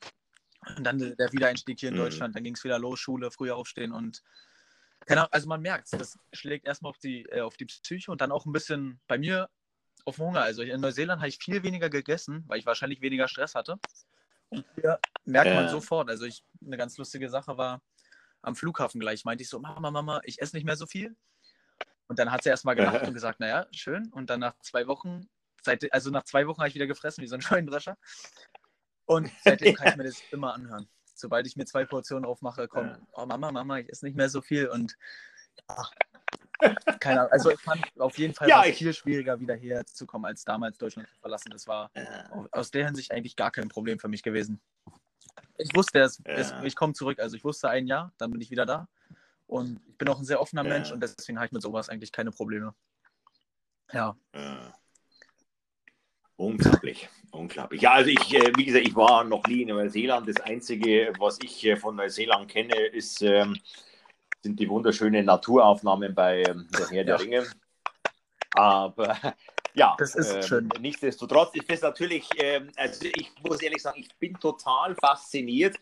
Und 0.77 0.83
dann 0.83 0.99
der 0.99 1.33
Wiedereinstieg 1.33 1.79
hier 1.79 1.89
in 1.89 1.95
mhm. 1.95 1.99
Deutschland, 1.99 2.35
dann 2.35 2.43
ging 2.43 2.55
es 2.55 2.63
wieder 2.63 2.79
los, 2.79 2.99
Schule, 2.99 3.31
früher 3.31 3.55
aufstehen 3.55 3.91
und 3.91 4.21
genau, 5.07 5.25
also 5.31 5.47
man 5.47 5.61
merkt, 5.61 5.91
das 5.93 6.17
schlägt 6.33 6.67
erstmal 6.67 6.91
auf 6.91 6.99
die, 6.99 7.23
äh, 7.23 7.41
auf 7.41 7.57
die 7.57 7.65
Psyche 7.65 8.11
und 8.11 8.21
dann 8.21 8.31
auch 8.31 8.45
ein 8.45 8.51
bisschen 8.51 8.99
bei 9.07 9.17
mir 9.17 9.49
auf 10.05 10.17
den 10.17 10.25
Hunger. 10.25 10.41
Also 10.41 10.61
in 10.61 10.79
Neuseeland 10.81 11.19
habe 11.19 11.29
ich 11.29 11.39
viel 11.39 11.63
weniger 11.63 11.89
gegessen, 11.89 12.43
weil 12.47 12.59
ich 12.59 12.65
wahrscheinlich 12.65 13.01
weniger 13.01 13.27
Stress 13.27 13.55
hatte. 13.55 13.79
Und 14.51 14.65
hier 14.75 14.99
merkt 15.25 15.53
man 15.53 15.69
sofort. 15.69 16.09
Also 16.09 16.25
ich, 16.25 16.43
eine 16.63 16.77
ganz 16.77 16.97
lustige 16.97 17.29
Sache 17.29 17.57
war 17.57 17.81
am 18.41 18.55
Flughafen 18.55 18.99
gleich, 18.99 19.25
meinte 19.25 19.43
ich 19.43 19.49
so, 19.49 19.59
Mama, 19.59 19.91
Mama, 19.91 20.21
ich 20.25 20.41
esse 20.41 20.55
nicht 20.55 20.65
mehr 20.65 20.75
so 20.75 20.85
viel. 20.85 21.15
Und 22.07 22.19
dann 22.19 22.31
hat 22.31 22.43
sie 22.43 22.49
erstmal 22.49 22.75
gelacht 22.75 23.01
und 23.07 23.13
gesagt, 23.13 23.39
naja, 23.39 23.67
schön. 23.71 24.11
Und 24.11 24.29
dann 24.29 24.41
nach 24.41 24.57
zwei 24.59 24.87
Wochen, 24.87 25.29
seit, 25.63 25.91
also 25.93 26.11
nach 26.11 26.23
zwei 26.23 26.47
Wochen 26.47 26.59
habe 26.59 26.69
ich 26.69 26.75
wieder 26.75 26.87
gefressen, 26.87 27.21
wie 27.21 27.27
so 27.27 27.35
ein 27.35 27.41
Scheunendrescher. 27.41 27.97
Und 29.05 29.31
seitdem 29.43 29.75
kann 29.75 29.87
ich 29.87 29.95
mir 29.95 30.03
das 30.03 30.21
immer 30.31 30.53
anhören. 30.53 30.89
Sobald 31.15 31.47
ich 31.47 31.55
mir 31.55 31.65
zwei 31.65 31.85
Portionen 31.85 32.25
aufmache, 32.25 32.67
kommt, 32.67 32.99
oh 33.13 33.25
Mama, 33.25 33.51
Mama, 33.51 33.79
ich 33.79 33.89
esse 33.89 34.05
nicht 34.05 34.15
mehr 34.15 34.29
so 34.29 34.41
viel. 34.41 34.67
Und 34.67 34.97
ja, 35.69 35.89
keine 36.99 37.21
Ahnung. 37.21 37.31
Also 37.31 37.51
ich 37.51 37.59
fand 37.59 37.81
auf 37.99 38.17
jeden 38.17 38.33
Fall 38.33 38.47
ja, 38.47 38.63
viel 38.63 38.93
schwieriger, 38.93 39.39
wieder 39.39 39.55
hierher 39.55 39.85
zu 39.85 40.05
kommen, 40.05 40.25
als 40.25 40.43
damals 40.43 40.77
Deutschland 40.77 41.07
zu 41.09 41.19
verlassen. 41.19 41.49
Das 41.51 41.67
war 41.67 41.91
aus 42.51 42.71
der 42.71 42.85
Hinsicht 42.85 43.11
eigentlich 43.11 43.35
gar 43.35 43.51
kein 43.51 43.67
Problem 43.69 43.99
für 43.99 44.07
mich 44.07 44.23
gewesen. 44.23 44.61
Ich 45.57 45.75
wusste, 45.75 45.99
es, 45.99 46.21
ja. 46.25 46.33
es, 46.33 46.53
ich 46.63 46.75
komme 46.75 46.93
zurück. 46.93 47.19
Also 47.19 47.35
ich 47.35 47.43
wusste 47.43 47.69
ein 47.69 47.87
Jahr, 47.87 48.11
dann 48.17 48.31
bin 48.31 48.41
ich 48.41 48.51
wieder 48.51 48.65
da. 48.65 48.87
Und 49.47 49.81
ich 49.87 49.97
bin 49.97 50.07
auch 50.07 50.17
ein 50.17 50.25
sehr 50.25 50.41
offener 50.41 50.63
Mensch 50.63 50.91
und 50.91 51.01
deswegen 51.01 51.37
habe 51.37 51.47
ich 51.47 51.51
mit 51.51 51.61
sowas 51.61 51.89
eigentlich 51.89 52.11
keine 52.11 52.31
Probleme. 52.31 52.73
Ja. 53.91 54.15
Unglaublich, 56.37 57.09
unglaublich. 57.31 57.81
Ja, 57.81 57.91
also 57.91 58.09
ich, 58.09 58.33
äh, 58.33 58.51
wie 58.55 58.65
gesagt, 58.65 58.87
ich 58.87 58.95
war 58.95 59.23
noch 59.23 59.45
nie 59.45 59.61
in 59.61 59.67
Neuseeland. 59.67 60.27
Das 60.27 60.37
Einzige, 60.37 61.13
was 61.19 61.37
ich 61.43 61.65
äh, 61.65 61.75
von 61.75 61.95
Neuseeland 61.95 62.49
kenne, 62.49 62.75
ist, 62.87 63.21
ähm, 63.21 63.59
sind 64.41 64.59
die 64.59 64.69
wunderschönen 64.69 65.25
Naturaufnahmen 65.25 66.13
bei 66.13 66.43
ähm, 66.43 66.67
der 66.77 66.89
Herr 66.89 67.03
der 67.03 67.19
Ringe. 67.19 67.45
Aber 68.53 69.17
ja, 69.73 69.95
das 69.97 70.15
ist 70.15 70.33
ähm, 70.33 70.43
schön. 70.43 70.69
Nichtsdestotrotz 70.79 71.55
ist 71.55 71.69
das 71.69 71.81
natürlich, 71.81 72.27
ähm, 72.37 72.69
also 72.75 73.05
ich 73.05 73.31
muss 73.43 73.61
ehrlich 73.61 73.81
sagen, 73.81 73.99
ich 73.99 74.09
bin 74.17 74.33
total 74.35 74.95
fasziniert 74.95 75.77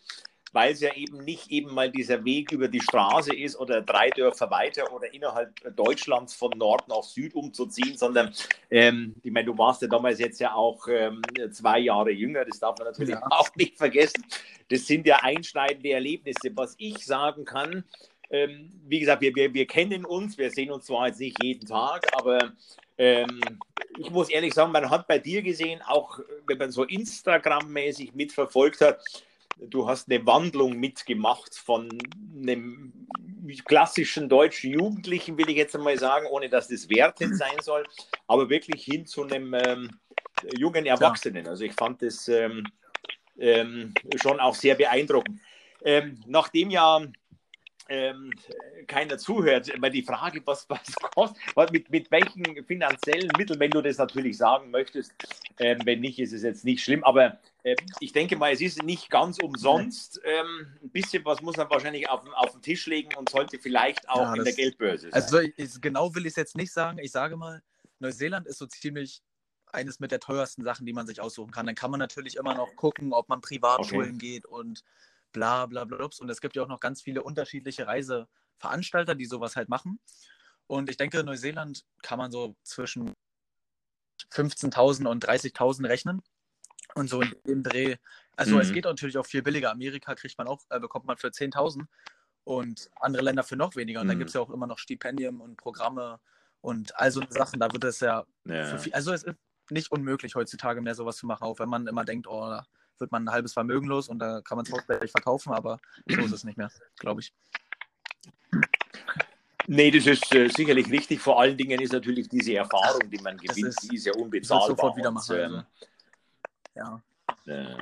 weil 0.52 0.72
es 0.72 0.80
ja 0.80 0.94
eben 0.94 1.18
nicht 1.24 1.50
eben 1.50 1.72
mal 1.72 1.90
dieser 1.90 2.24
Weg 2.24 2.52
über 2.52 2.68
die 2.68 2.80
Straße 2.80 3.34
ist 3.34 3.56
oder 3.56 3.82
drei 3.82 4.10
Dörfer 4.10 4.50
weiter 4.50 4.92
oder 4.92 5.12
innerhalb 5.12 5.54
Deutschlands 5.76 6.34
von 6.34 6.50
Nord 6.56 6.88
nach 6.88 7.02
Süd 7.02 7.34
umzuziehen, 7.34 7.96
sondern 7.96 8.32
ähm, 8.70 9.14
ich 9.22 9.32
meine, 9.32 9.46
du 9.46 9.58
warst 9.58 9.82
ja 9.82 9.88
damals 9.88 10.18
jetzt 10.18 10.40
ja 10.40 10.54
auch 10.54 10.86
ähm, 10.88 11.22
zwei 11.52 11.78
Jahre 11.78 12.10
jünger, 12.10 12.44
das 12.44 12.58
darf 12.58 12.78
man 12.78 12.88
natürlich 12.88 13.14
ja. 13.14 13.22
auch 13.30 13.54
nicht 13.56 13.76
vergessen. 13.76 14.24
Das 14.68 14.86
sind 14.86 15.06
ja 15.06 15.20
einschneidende 15.22 15.90
Erlebnisse. 15.90 16.50
Was 16.54 16.74
ich 16.78 17.04
sagen 17.04 17.44
kann, 17.44 17.84
ähm, 18.30 18.72
wie 18.86 19.00
gesagt, 19.00 19.22
wir, 19.22 19.34
wir, 19.34 19.52
wir 19.52 19.66
kennen 19.66 20.04
uns, 20.04 20.38
wir 20.38 20.50
sehen 20.50 20.70
uns 20.70 20.86
zwar 20.86 21.08
jetzt 21.08 21.20
nicht 21.20 21.42
jeden 21.42 21.66
Tag, 21.66 22.06
aber 22.14 22.52
ähm, 22.98 23.40
ich 23.98 24.10
muss 24.10 24.28
ehrlich 24.28 24.54
sagen, 24.54 24.72
man 24.72 24.88
hat 24.90 25.06
bei 25.06 25.18
dir 25.18 25.42
gesehen, 25.42 25.80
auch 25.82 26.20
wenn 26.46 26.58
man 26.58 26.70
so 26.70 26.84
Instagram-mäßig 26.84 28.14
mitverfolgt 28.14 28.80
hat, 28.80 29.00
du 29.58 29.88
hast 29.88 30.10
eine 30.10 30.24
Wandlung 30.26 30.78
mitgemacht 30.78 31.54
von 31.54 31.88
einem 32.36 32.92
klassischen 33.66 34.28
deutschen 34.28 34.72
Jugendlichen, 34.72 35.36
will 35.36 35.50
ich 35.50 35.56
jetzt 35.56 35.74
einmal 35.74 35.98
sagen, 35.98 36.26
ohne 36.26 36.48
dass 36.48 36.68
das 36.68 36.88
wertend 36.88 37.36
sein 37.36 37.58
soll, 37.62 37.84
aber 38.28 38.48
wirklich 38.48 38.84
hin 38.84 39.06
zu 39.06 39.24
einem 39.24 39.54
ähm, 39.54 39.90
jungen 40.56 40.86
Erwachsenen. 40.86 41.48
Also 41.48 41.64
ich 41.64 41.72
fand 41.72 42.02
das 42.02 42.28
ähm, 42.28 42.66
ähm, 43.38 43.94
schon 44.22 44.38
auch 44.40 44.54
sehr 44.54 44.74
beeindruckend. 44.76 45.40
Ähm, 45.82 46.20
nachdem 46.26 46.70
ja 46.70 47.02
ähm, 47.90 48.32
keiner 48.86 49.18
zuhört, 49.18 49.68
immer 49.68 49.90
die 49.90 50.02
Frage, 50.02 50.40
was, 50.46 50.68
was 50.70 50.94
kostet, 50.94 51.72
mit, 51.72 51.90
mit 51.90 52.10
welchen 52.10 52.64
finanziellen 52.64 53.28
Mitteln, 53.36 53.58
wenn 53.58 53.72
du 53.72 53.82
das 53.82 53.98
natürlich 53.98 54.38
sagen 54.38 54.70
möchtest, 54.70 55.12
ähm, 55.58 55.80
wenn 55.84 56.00
nicht, 56.00 56.18
ist 56.20 56.32
es 56.32 56.42
jetzt 56.42 56.64
nicht 56.64 56.84
schlimm, 56.84 57.02
aber 57.02 57.40
äh, 57.64 57.74
ich 57.98 58.12
denke 58.12 58.36
mal, 58.36 58.52
es 58.52 58.60
ist 58.60 58.82
nicht 58.84 59.10
ganz 59.10 59.38
umsonst. 59.42 60.20
Ähm, 60.24 60.68
ein 60.82 60.90
bisschen 60.90 61.24
was 61.24 61.42
muss 61.42 61.56
man 61.56 61.68
wahrscheinlich 61.68 62.08
auf, 62.08 62.22
auf 62.34 62.52
den 62.52 62.62
Tisch 62.62 62.86
legen 62.86 63.14
und 63.16 63.28
sollte 63.28 63.58
vielleicht 63.58 64.08
auch 64.08 64.22
ja, 64.22 64.34
in 64.34 64.44
der 64.44 64.54
Geldbörse 64.54 65.10
sein. 65.10 65.12
Also 65.12 65.40
ich, 65.40 65.80
genau 65.80 66.14
will 66.14 66.26
ich 66.26 66.30
es 66.30 66.36
jetzt 66.36 66.56
nicht 66.56 66.72
sagen. 66.72 66.98
Ich 66.98 67.10
sage 67.10 67.36
mal, 67.36 67.60
Neuseeland 67.98 68.46
ist 68.46 68.58
so 68.58 68.66
ziemlich 68.66 69.20
eines 69.72 70.00
mit 70.00 70.12
der 70.12 70.20
teuersten 70.20 70.62
Sachen, 70.62 70.86
die 70.86 70.92
man 70.92 71.06
sich 71.06 71.20
aussuchen 71.20 71.50
kann. 71.50 71.66
Dann 71.66 71.74
kann 71.74 71.90
man 71.90 72.00
natürlich 72.00 72.36
immer 72.36 72.54
noch 72.54 72.74
gucken, 72.76 73.12
ob 73.12 73.28
man 73.28 73.40
Privatschulen 73.40 74.14
okay. 74.14 74.18
geht 74.18 74.46
und 74.46 74.84
bla 75.32 75.66
bla 75.66 75.84
bla. 75.84 76.08
Und 76.18 76.28
es 76.28 76.40
gibt 76.40 76.56
ja 76.56 76.62
auch 76.62 76.68
noch 76.68 76.80
ganz 76.80 77.02
viele 77.02 77.22
unterschiedliche 77.22 77.86
Reiseveranstalter, 77.86 79.14
die 79.14 79.26
sowas 79.26 79.56
halt 79.56 79.68
machen. 79.68 80.00
Und 80.66 80.88
ich 80.88 80.96
denke, 80.96 81.22
Neuseeland 81.24 81.84
kann 82.02 82.18
man 82.18 82.30
so 82.30 82.56
zwischen 82.62 83.14
15.000 84.32 85.06
und 85.06 85.26
30.000 85.26 85.88
rechnen. 85.88 86.22
Und 86.94 87.08
so 87.08 87.22
in 87.22 87.34
dem 87.46 87.62
Dreh. 87.62 87.96
Also 88.36 88.56
mhm. 88.56 88.60
es 88.60 88.72
geht 88.72 88.84
natürlich 88.84 89.16
auch 89.18 89.26
viel 89.26 89.42
billiger. 89.42 89.70
Amerika 89.70 90.14
kriegt 90.14 90.36
man 90.38 90.48
auch, 90.48 90.62
äh, 90.70 90.80
bekommt 90.80 91.06
man 91.06 91.16
für 91.16 91.28
10.000 91.28 91.86
und 92.44 92.90
andere 92.96 93.22
Länder 93.22 93.44
für 93.44 93.56
noch 93.56 93.76
weniger. 93.76 94.00
Und 94.00 94.06
mhm. 94.06 94.10
da 94.10 94.14
gibt 94.16 94.28
es 94.28 94.34
ja 94.34 94.40
auch 94.40 94.50
immer 94.50 94.66
noch 94.66 94.78
Stipendien 94.78 95.40
und 95.40 95.56
Programme 95.56 96.18
und 96.60 96.96
all 96.98 97.10
so 97.12 97.22
Sachen. 97.28 97.60
Da 97.60 97.72
wird 97.72 97.84
es 97.84 98.00
ja, 98.00 98.24
ja. 98.44 98.78
Viel, 98.78 98.92
also 98.92 99.12
es 99.12 99.22
ist 99.22 99.36
nicht 99.70 99.92
unmöglich 99.92 100.34
heutzutage 100.34 100.80
mehr 100.80 100.94
sowas 100.94 101.16
zu 101.16 101.26
machen, 101.26 101.44
auch 101.44 101.58
wenn 101.58 101.68
man 101.68 101.86
immer 101.86 102.04
denkt, 102.04 102.26
oh, 102.26 102.60
wird 103.00 103.12
man 103.12 103.24
ein 103.24 103.32
halbes 103.32 103.52
Vermögen 103.52 103.86
los 103.86 104.08
und 104.08 104.18
da 104.18 104.40
kann 104.42 104.56
man 104.56 104.66
es 104.66 104.86
gleich 104.86 105.10
verkaufen, 105.10 105.52
aber 105.52 105.80
so 106.06 106.20
ist 106.20 106.32
es 106.32 106.44
nicht 106.44 106.58
mehr, 106.58 106.70
glaube 106.98 107.20
ich. 107.20 107.32
Nee, 109.66 109.90
das 109.90 110.06
ist 110.06 110.34
äh, 110.34 110.48
sicherlich 110.48 110.90
richtig. 110.90 111.20
Vor 111.20 111.40
allen 111.40 111.56
Dingen 111.56 111.80
ist 111.80 111.92
natürlich 111.92 112.28
diese 112.28 112.54
Erfahrung, 112.54 113.08
die 113.08 113.18
man 113.18 113.36
gewinnt, 113.36 113.68
ist, 113.68 113.88
die 113.88 113.96
ist 113.96 114.06
ja 114.06 114.12
unbezahlbar. 114.14 114.66
sofort 114.66 114.96
wieder 114.96 115.10
machen. 115.12 115.36
Und, 115.36 115.42
ähm, 115.42 115.54
also. 115.54 115.66
Ja. 116.74 117.02
Äh, 117.46 117.78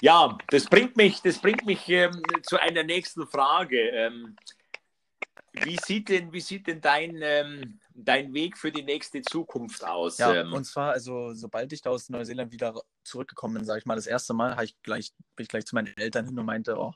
ja, 0.00 0.36
das 0.48 0.64
bringt 0.66 0.96
mich, 0.96 1.20
das 1.22 1.38
bringt 1.38 1.64
mich 1.64 1.88
ähm, 1.88 2.22
zu 2.42 2.60
einer 2.60 2.82
nächsten 2.82 3.26
Frage. 3.26 3.78
Ähm, 3.78 4.36
wie 5.52 5.76
sieht 5.76 6.08
denn, 6.08 6.32
wie 6.32 6.40
sieht 6.40 6.66
denn 6.66 6.80
dein, 6.80 7.20
ähm, 7.22 7.78
dein 7.94 8.32
Weg 8.32 8.56
für 8.56 8.72
die 8.72 8.82
nächste 8.82 9.22
Zukunft 9.22 9.84
aus? 9.84 10.18
Ja, 10.18 10.34
ähm, 10.34 10.52
und 10.52 10.64
zwar, 10.64 10.92
also 10.92 11.34
sobald 11.34 11.72
ich 11.72 11.82
da 11.82 11.90
aus 11.90 12.08
Neuseeland 12.08 12.50
wieder 12.50 12.74
zurückgekommen 13.04 13.54
bin, 13.54 13.64
sage 13.64 13.80
ich 13.80 13.86
mal, 13.86 13.96
das 13.96 14.06
erste 14.06 14.34
Mal, 14.34 14.62
ich 14.62 14.80
gleich, 14.82 15.12
bin 15.36 15.44
ich 15.44 15.48
gleich 15.48 15.66
zu 15.66 15.74
meinen 15.74 15.96
Eltern 15.96 16.26
hin 16.26 16.38
und 16.38 16.46
meinte, 16.46 16.76
oh, 16.78 16.92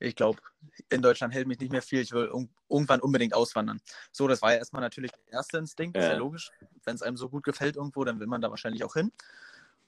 ich 0.00 0.16
glaube, 0.16 0.40
in 0.88 1.02
Deutschland 1.02 1.34
hält 1.34 1.46
mich 1.46 1.60
nicht 1.60 1.72
mehr 1.72 1.82
viel. 1.82 2.00
Ich 2.00 2.12
will 2.12 2.30
irgendwann 2.70 3.00
unbedingt 3.00 3.34
auswandern. 3.34 3.80
So, 4.10 4.26
das 4.28 4.40
war 4.40 4.52
ja 4.52 4.58
erstmal 4.58 4.80
natürlich 4.80 5.12
der 5.12 5.34
erste 5.34 5.58
Instinkt, 5.58 5.96
ja. 5.96 6.02
ist 6.02 6.08
ja 6.08 6.16
logisch. 6.16 6.50
Wenn 6.84 6.94
es 6.94 7.02
einem 7.02 7.18
so 7.18 7.28
gut 7.28 7.44
gefällt 7.44 7.76
irgendwo, 7.76 8.02
dann 8.04 8.18
will 8.18 8.26
man 8.26 8.40
da 8.40 8.48
wahrscheinlich 8.50 8.82
auch 8.82 8.94
hin. 8.94 9.12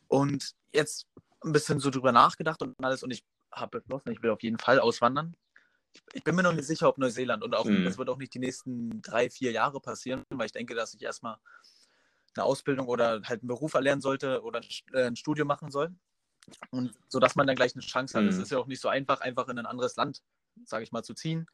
Und 0.08 0.54
jetzt 0.72 1.06
ein 1.40 1.52
bisschen 1.52 1.80
so 1.80 1.90
drüber 1.90 2.12
nachgedacht 2.12 2.60
und 2.62 2.74
alles 2.84 3.02
und 3.02 3.10
ich 3.10 3.24
habe 3.50 3.80
beschlossen, 3.80 4.12
ich 4.12 4.22
will 4.22 4.30
auf 4.30 4.42
jeden 4.42 4.58
Fall 4.58 4.78
auswandern. 4.78 5.34
Ich 6.12 6.24
bin 6.24 6.34
mir 6.34 6.42
noch 6.42 6.52
nicht 6.52 6.66
sicher, 6.66 6.88
ob 6.88 6.98
Neuseeland 6.98 7.42
und 7.42 7.54
auch 7.54 7.64
mhm. 7.64 7.84
das 7.84 7.98
wird 7.98 8.08
auch 8.08 8.18
nicht 8.18 8.34
die 8.34 8.38
nächsten 8.38 9.02
drei, 9.02 9.28
vier 9.30 9.52
Jahre 9.52 9.80
passieren, 9.80 10.22
weil 10.30 10.46
ich 10.46 10.52
denke, 10.52 10.74
dass 10.74 10.94
ich 10.94 11.02
erstmal 11.02 11.36
eine 12.35 12.45
Ausbildung 12.45 12.87
oder 12.88 13.21
halt 13.25 13.42
einen 13.42 13.49
Beruf 13.49 13.75
erlernen 13.75 14.01
sollte 14.01 14.42
oder 14.42 14.61
äh, 14.92 15.05
ein 15.05 15.16
Studium 15.16 15.49
machen 15.49 15.71
soll. 15.71 15.95
Und 16.71 16.92
so 17.09 17.21
dass 17.21 17.37
man 17.37 17.47
dann 17.47 17.57
gleich 17.57 17.75
eine 17.75 17.83
Chance 17.83 18.18
hat. 18.18 18.25
Es 18.25 18.37
mhm. 18.37 18.42
ist 18.42 18.51
ja 18.51 18.59
auch 18.59 18.66
nicht 18.66 18.81
so 18.81 18.88
einfach, 18.88 19.21
einfach 19.21 19.49
in 19.49 19.59
ein 19.59 19.66
anderes 19.66 19.97
Land, 19.97 20.23
sage 20.64 20.85
ich 20.85 20.92
mal, 20.92 21.05
zu 21.05 21.14
ziehen, 21.14 21.47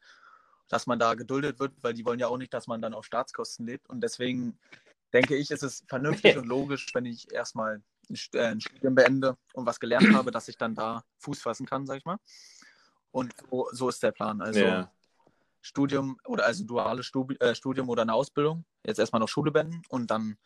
dass 0.69 0.87
man 0.87 0.99
da 0.99 1.15
geduldet 1.15 1.59
wird, 1.61 1.73
weil 1.83 1.95
die 1.95 2.05
wollen 2.05 2.19
ja 2.19 2.29
auch 2.29 2.39
nicht, 2.39 2.55
dass 2.55 2.67
man 2.67 2.81
dann 2.81 2.95
auf 2.95 3.05
Staatskosten 3.05 3.67
lebt. 3.67 3.89
Und 3.89 4.01
deswegen 4.01 4.59
denke 5.13 5.37
ich, 5.37 5.51
ist 5.51 5.63
es 5.63 5.85
vernünftig 5.89 6.37
und 6.39 6.47
logisch, 6.47 6.87
wenn 6.95 7.05
ich 7.05 7.31
erstmal 7.33 7.83
äh, 8.33 8.47
ein 8.47 8.61
Studium 8.61 8.95
beende 8.95 9.37
und 9.53 9.67
was 9.67 9.81
gelernt 9.81 10.15
habe, 10.15 10.31
dass 10.31 10.49
ich 10.49 10.57
dann 10.57 10.75
da 10.75 11.05
Fuß 11.19 11.41
fassen 11.41 11.67
kann, 11.67 11.87
sag 11.87 11.99
ich 11.99 12.05
mal. 12.05 12.19
Und 13.11 13.35
so, 13.51 13.69
so 13.73 13.89
ist 13.89 14.03
der 14.03 14.13
Plan. 14.13 14.41
Also 14.41 14.61
ja. 14.61 14.93
Studium 15.61 16.19
oder 16.25 16.47
also 16.47 16.65
duales 16.65 17.11
äh, 17.41 17.55
Studium 17.55 17.89
oder 17.89 18.03
eine 18.03 18.15
Ausbildung. 18.15 18.65
Jetzt 18.85 18.99
erstmal 18.99 19.21
noch 19.21 19.29
Schule 19.29 19.51
beenden 19.51 19.83
und 19.89 20.11
dann 20.11 20.39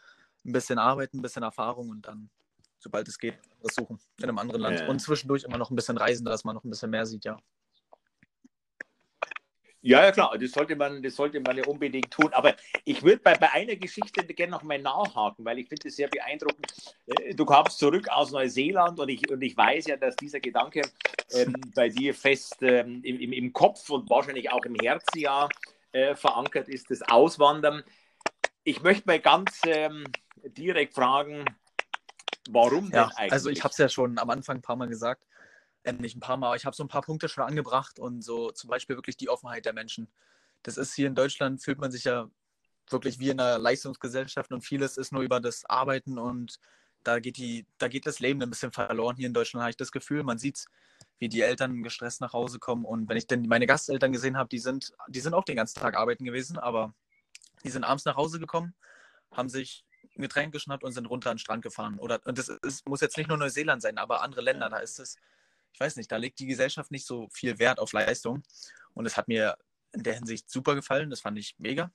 ein 0.45 0.53
bisschen 0.53 0.79
arbeiten, 0.79 1.19
ein 1.19 1.23
bisschen 1.23 1.43
Erfahrung 1.43 1.91
und 1.91 2.07
dann, 2.07 2.31
sobald 2.79 3.09
es 3.09 3.19
geht, 3.19 3.39
was 3.61 3.75
suchen 3.75 3.99
in 4.19 4.25
einem 4.25 4.39
anderen 4.39 4.61
Land. 4.61 4.81
Ja. 4.81 4.89
Und 4.89 5.01
zwischendurch 5.01 5.45
immer 5.45 5.59
noch 5.59 5.71
ein 5.71 5.77
bisschen 5.77 5.97
reisen, 5.97 6.25
dass 6.25 6.45
man 6.45 6.55
noch 6.55 6.65
ein 6.65 6.71
bisschen 6.71 6.91
mehr 6.91 7.07
sieht, 7.07 7.25
ja. 7.25 7.39
Ja, 9.85 10.05
ja, 10.05 10.13
klar, 10.13 10.39
das 10.39 10.53
sollte 10.53 10.77
man, 10.77 11.03
das 11.03 11.17
sollte 11.17 11.41
man 11.41 11.57
ja 11.57 11.65
unbedingt 11.67 12.09
tun. 12.13 12.33
Aber 12.33 12.55
ich 12.85 13.03
würde 13.03 13.21
bei, 13.21 13.35
bei 13.35 13.51
einer 13.53 13.75
Geschichte 13.75 14.23
gerne 14.23 14.53
noch 14.53 14.63
mal 14.63 14.79
nachhaken, 14.79 15.45
weil 15.45 15.59
ich 15.59 15.69
finde 15.69 15.89
es 15.89 15.97
sehr 15.97 16.07
beeindruckend. 16.07 16.73
Äh, 17.07 17.35
du 17.35 17.45
kamst 17.45 17.81
zurück 17.81 18.09
aus 18.09 18.31
Neuseeland 18.31 19.01
und 19.01 19.09
ich, 19.09 19.29
und 19.29 19.43
ich 19.43 19.57
weiß 19.57 19.87
ja, 19.89 19.97
dass 19.97 20.15
dieser 20.15 20.39
Gedanke 20.39 20.83
ähm, 21.33 21.55
bei 21.75 21.89
dir 21.89 22.15
fest 22.15 22.59
ähm, 22.63 23.03
im, 23.03 23.33
im, 23.33 23.53
Kopf 23.53 23.91
und 23.91 24.09
wahrscheinlich 24.09 24.53
auch 24.53 24.65
im 24.65 24.77
Herzen 24.77 25.19
ja 25.19 25.49
äh, 25.91 26.15
verankert 26.15 26.69
ist, 26.69 26.89
das 26.89 27.03
Auswandern. 27.03 27.83
Ich 28.63 28.83
möchte 28.83 29.03
mal 29.07 29.19
ganz 29.19 29.63
ähm, 29.67 30.05
direkt 30.45 30.95
fragen, 30.95 31.45
warum 32.51 32.91
ja, 32.91 33.07
denn 33.07 33.17
eigentlich? 33.17 33.33
Also 33.33 33.51
ich 33.51 33.63
habe 33.63 33.73
es 33.73 33.79
ja 33.79 33.89
schon 33.89 34.19
am 34.19 34.31
Anfang 34.31 34.57
ein 34.59 34.63
paar 34.63 34.77
Mal 34.77 34.89
gesagt 34.89 35.25
äh, 35.85 35.93
nicht 35.93 36.17
ein 36.17 36.21
paar 36.21 36.37
Mal, 36.37 36.49
aber 36.49 36.57
ich 36.57 36.65
habe 36.65 36.77
so 36.77 36.85
ein 36.85 36.89
paar 36.89 37.03
Punkte 37.03 37.29
schon 37.29 37.45
angebracht 37.45 37.99
und 37.99 38.23
so 38.23 38.51
zum 38.51 38.71
Beispiel 38.71 38.97
wirklich 38.97 39.17
die 39.17 39.29
Offenheit 39.29 39.65
der 39.65 39.73
Menschen. 39.73 40.09
Das 40.63 40.77
ist 40.77 40.95
hier 40.95 41.09
in 41.09 41.15
Deutschland, 41.15 41.63
fühlt 41.63 41.79
man 41.79 41.91
sich 41.91 42.05
ja 42.05 42.31
wirklich 42.89 43.19
wie 43.19 43.31
in 43.31 43.41
einer 43.41 43.59
Leistungsgesellschaft 43.59 44.53
und 44.53 44.63
vieles 44.63 44.97
ist 44.97 45.13
nur 45.13 45.23
über 45.23 45.41
das 45.41 45.65
Arbeiten 45.65 46.19
und 46.19 46.59
da 47.05 47.19
geht, 47.19 47.37
die, 47.37 47.67
da 47.79 47.89
geht 47.89 48.07
das 48.07 48.21
Leben 48.21 48.41
ein 48.43 48.51
bisschen 48.51 48.71
verloren. 48.71 49.17
Hier 49.17 49.27
in 49.27 49.35
Deutschland 49.35 49.63
habe 49.63 49.71
ich 49.71 49.77
das 49.77 49.91
Gefühl, 49.91 50.23
man 50.23 50.39
sieht 50.39 50.67
wie 51.19 51.29
die 51.29 51.41
Eltern 51.41 51.83
gestresst 51.83 52.21
nach 52.21 52.33
Hause 52.33 52.61
kommen. 52.61 52.85
Und 52.85 53.09
wenn 53.09 53.17
ich 53.17 53.27
denn 53.27 53.43
meine 53.49 53.67
Gasteltern 53.67 54.13
gesehen 54.13 54.37
habe, 54.37 54.49
die 54.49 54.61
sind, 54.61 54.93
die 55.09 55.19
sind 55.19 55.35
auch 55.35 55.45
den 55.45 55.57
ganzen 55.57 55.81
Tag 55.81 55.97
arbeiten 55.97 56.25
gewesen, 56.25 56.59
aber 56.59 56.95
die 57.65 57.71
sind 57.71 57.83
abends 57.83 58.05
nach 58.05 58.17
Hause 58.17 58.39
gekommen, 58.39 58.75
haben 59.33 59.49
sich 59.49 59.85
Getränk 60.17 60.53
geschnappt 60.53 60.85
und 60.85 60.93
sind 60.93 61.07
runter 61.07 61.31
an 61.31 61.37
den 61.37 61.41
Strand 61.41 61.63
gefahren. 61.63 61.99
Oder, 61.99 62.21
und 62.27 62.39
das 62.39 62.49
ist, 62.49 62.87
muss 62.87 63.01
jetzt 63.01 63.17
nicht 63.17 63.29
nur 63.29 63.39
Neuseeland 63.39 63.81
sein, 63.81 63.99
aber 63.99 64.23
andere 64.23 64.43
Länder, 64.43 64.69
da 64.69 64.79
ist 64.79 64.99
es 64.99 65.17
ich 65.73 65.81
weiß 65.81 65.97
nicht, 65.97 66.13
da 66.13 66.17
legt 66.17 66.39
die 66.39 66.47
Gesellschaft 66.47 66.91
nicht 66.91 67.07
so 67.07 67.29
viel 67.33 67.59
Wert 67.59 67.79
auf 67.79 67.93
Leistung. 67.93 68.43
Und 68.95 69.07
es 69.07 69.17
hat 69.17 69.29
mir 69.29 69.57
in 69.93 70.03
der 70.03 70.15
Hinsicht 70.15 70.51
super 70.51 70.75
gefallen. 70.75 71.11
Das 71.11 71.21
fand 71.21 71.39
ich 71.39 71.57
mega. 71.59 71.91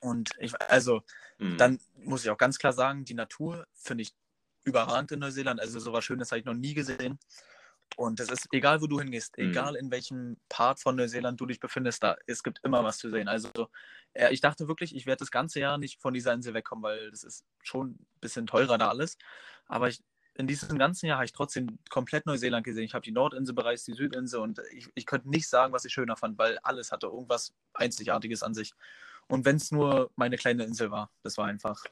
Und 0.00 0.30
ich, 0.38 0.58
also, 0.62 1.02
mhm. 1.38 1.56
dann 1.58 1.80
muss 1.96 2.24
ich 2.24 2.30
auch 2.30 2.38
ganz 2.38 2.58
klar 2.58 2.72
sagen, 2.72 3.04
die 3.04 3.14
Natur 3.14 3.66
finde 3.74 4.02
ich 4.02 4.14
überragend 4.64 5.12
in 5.12 5.20
Neuseeland. 5.20 5.60
Also, 5.60 5.80
sowas 5.80 6.04
Schönes 6.04 6.30
habe 6.30 6.40
ich 6.40 6.44
noch 6.44 6.54
nie 6.54 6.74
gesehen. 6.74 7.18
Und 7.96 8.20
es 8.20 8.30
ist 8.30 8.48
egal, 8.52 8.80
wo 8.80 8.86
du 8.86 9.00
hingehst, 9.00 9.36
mhm. 9.38 9.50
egal 9.50 9.74
in 9.74 9.90
welchem 9.90 10.36
Part 10.48 10.80
von 10.80 10.96
Neuseeland 10.96 11.40
du 11.40 11.46
dich 11.46 11.60
befindest, 11.60 12.02
da 12.02 12.16
es 12.26 12.42
gibt 12.42 12.60
immer 12.62 12.84
was 12.84 12.98
zu 12.98 13.10
sehen. 13.10 13.28
Also 13.28 13.68
äh, 14.12 14.32
ich 14.32 14.40
dachte 14.40 14.68
wirklich, 14.68 14.94
ich 14.94 15.06
werde 15.06 15.20
das 15.20 15.30
ganze 15.30 15.60
Jahr 15.60 15.78
nicht 15.78 16.00
von 16.00 16.14
dieser 16.14 16.32
Insel 16.32 16.54
wegkommen, 16.54 16.82
weil 16.82 17.10
das 17.10 17.24
ist 17.24 17.44
schon 17.62 17.90
ein 17.90 18.06
bisschen 18.20 18.46
teurer 18.46 18.78
da 18.78 18.88
alles. 18.88 19.18
Aber 19.66 19.88
ich 19.88 20.02
in 20.38 20.46
diesem 20.46 20.78
ganzen 20.78 21.06
Jahr 21.06 21.16
habe 21.18 21.24
ich 21.24 21.32
trotzdem 21.32 21.80
komplett 21.90 22.24
Neuseeland 22.24 22.64
gesehen. 22.64 22.84
Ich 22.84 22.94
habe 22.94 23.02
die 23.02 23.10
Nordinsel 23.10 23.54
bereist, 23.56 23.88
die 23.88 23.94
Südinsel 23.94 24.40
und 24.40 24.60
ich, 24.72 24.88
ich 24.94 25.04
könnte 25.04 25.28
nicht 25.28 25.48
sagen, 25.48 25.72
was 25.72 25.84
ich 25.84 25.92
schöner 25.92 26.16
fand, 26.16 26.38
weil 26.38 26.58
alles 26.62 26.92
hatte 26.92 27.08
irgendwas 27.08 27.52
Einzigartiges 27.74 28.44
an 28.44 28.54
sich. 28.54 28.72
Und 29.26 29.44
wenn 29.44 29.56
es 29.56 29.72
nur 29.72 30.10
meine 30.14 30.36
kleine 30.36 30.62
Insel 30.62 30.92
war, 30.92 31.10
das 31.24 31.36
war 31.38 31.46
einfach. 31.46 31.84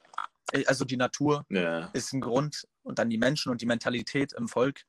Äh, 0.53 0.65
also 0.67 0.85
die 0.85 0.97
Natur 0.97 1.45
ja. 1.49 1.87
ist 1.89 2.13
ein 2.13 2.21
Grund 2.21 2.69
und 2.85 3.01
dann 3.01 3.11
die 3.11 3.19
Menschen 3.19 3.51
und 3.51 3.61
die 3.61 3.67
Mentalität 3.67 4.33
im 4.33 4.49
Volk. 4.49 4.85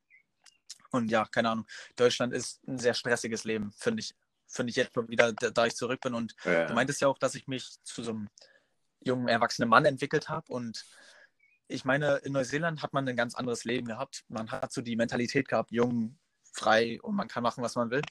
Und 0.91 1.11
ja, 1.11 1.25
keine 1.25 1.49
Ahnung. 1.49 1.67
Deutschland 1.95 2.33
ist 2.33 2.65
ein 2.67 2.79
sehr 2.79 2.93
stressiges 2.93 3.43
Leben, 3.43 3.71
finde 3.73 4.01
ich. 4.01 4.15
Finde 4.49 4.69
ich 4.69 4.77
jetzt 4.77 4.93
schon 4.93 5.09
wieder, 5.09 5.33
da 5.33 5.65
ich 5.65 5.75
zurück 5.75 5.99
bin. 5.99 6.13
Und 6.13 6.33
ja. 6.45 6.67
du 6.67 6.73
meintest 6.73 7.01
ja 7.01 7.09
auch, 7.09 7.17
dass 7.17 7.35
ich 7.35 7.47
mich 7.47 7.83
zu 7.83 8.01
so 8.01 8.11
einem 8.11 8.29
jungen, 9.01 9.27
erwachsenen 9.27 9.69
Mann 9.69 9.83
entwickelt 9.83 10.29
habe. 10.29 10.51
Und 10.53 10.85
ich 11.67 11.83
meine, 11.83 12.17
in 12.17 12.31
Neuseeland 12.31 12.81
hat 12.81 12.93
man 12.93 13.07
ein 13.07 13.17
ganz 13.17 13.35
anderes 13.35 13.65
Leben 13.65 13.87
gehabt. 13.87 14.23
Man 14.29 14.49
hat 14.49 14.71
so 14.71 14.81
die 14.81 14.95
Mentalität 14.95 15.49
gehabt, 15.49 15.71
jung, 15.71 16.17
frei 16.53 16.99
und 17.01 17.15
man 17.15 17.27
kann 17.27 17.43
machen, 17.43 17.61
was 17.61 17.75
man 17.75 17.91
will. 17.91 18.01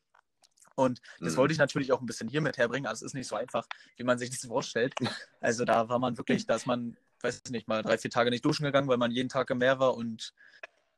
Und 0.75 1.01
das 1.21 1.33
mhm. 1.33 1.37
wollte 1.38 1.53
ich 1.53 1.59
natürlich 1.59 1.90
auch 1.92 2.01
ein 2.01 2.07
bisschen 2.07 2.29
hier 2.29 2.42
mit 2.42 2.59
herbringen. 2.59 2.87
Also 2.87 3.07
es 3.07 3.12
ist 3.12 3.14
nicht 3.14 3.29
so 3.29 3.37
einfach, 3.37 3.66
wie 3.97 4.05
man 4.05 4.19
sich 4.19 4.31
das 4.31 4.45
vorstellt. 4.47 4.95
Also 5.40 5.64
da 5.64 5.88
war 5.88 5.99
man 5.99 6.19
wirklich, 6.19 6.47
dass 6.47 6.66
man, 6.66 6.97
weiß 7.23 7.42
ich 7.45 7.51
nicht, 7.51 7.66
mal 7.66 7.83
drei, 7.83 7.97
vier 7.97 8.11
Tage 8.11 8.31
nicht 8.31 8.45
duschen 8.45 8.64
gegangen, 8.64 8.88
weil 8.88 8.99
man 8.99 9.11
jeden 9.11 9.31
Tag 9.31 9.49
im 9.51 9.59
Meer 9.59 9.79
war 9.79 9.95
und 9.95 10.35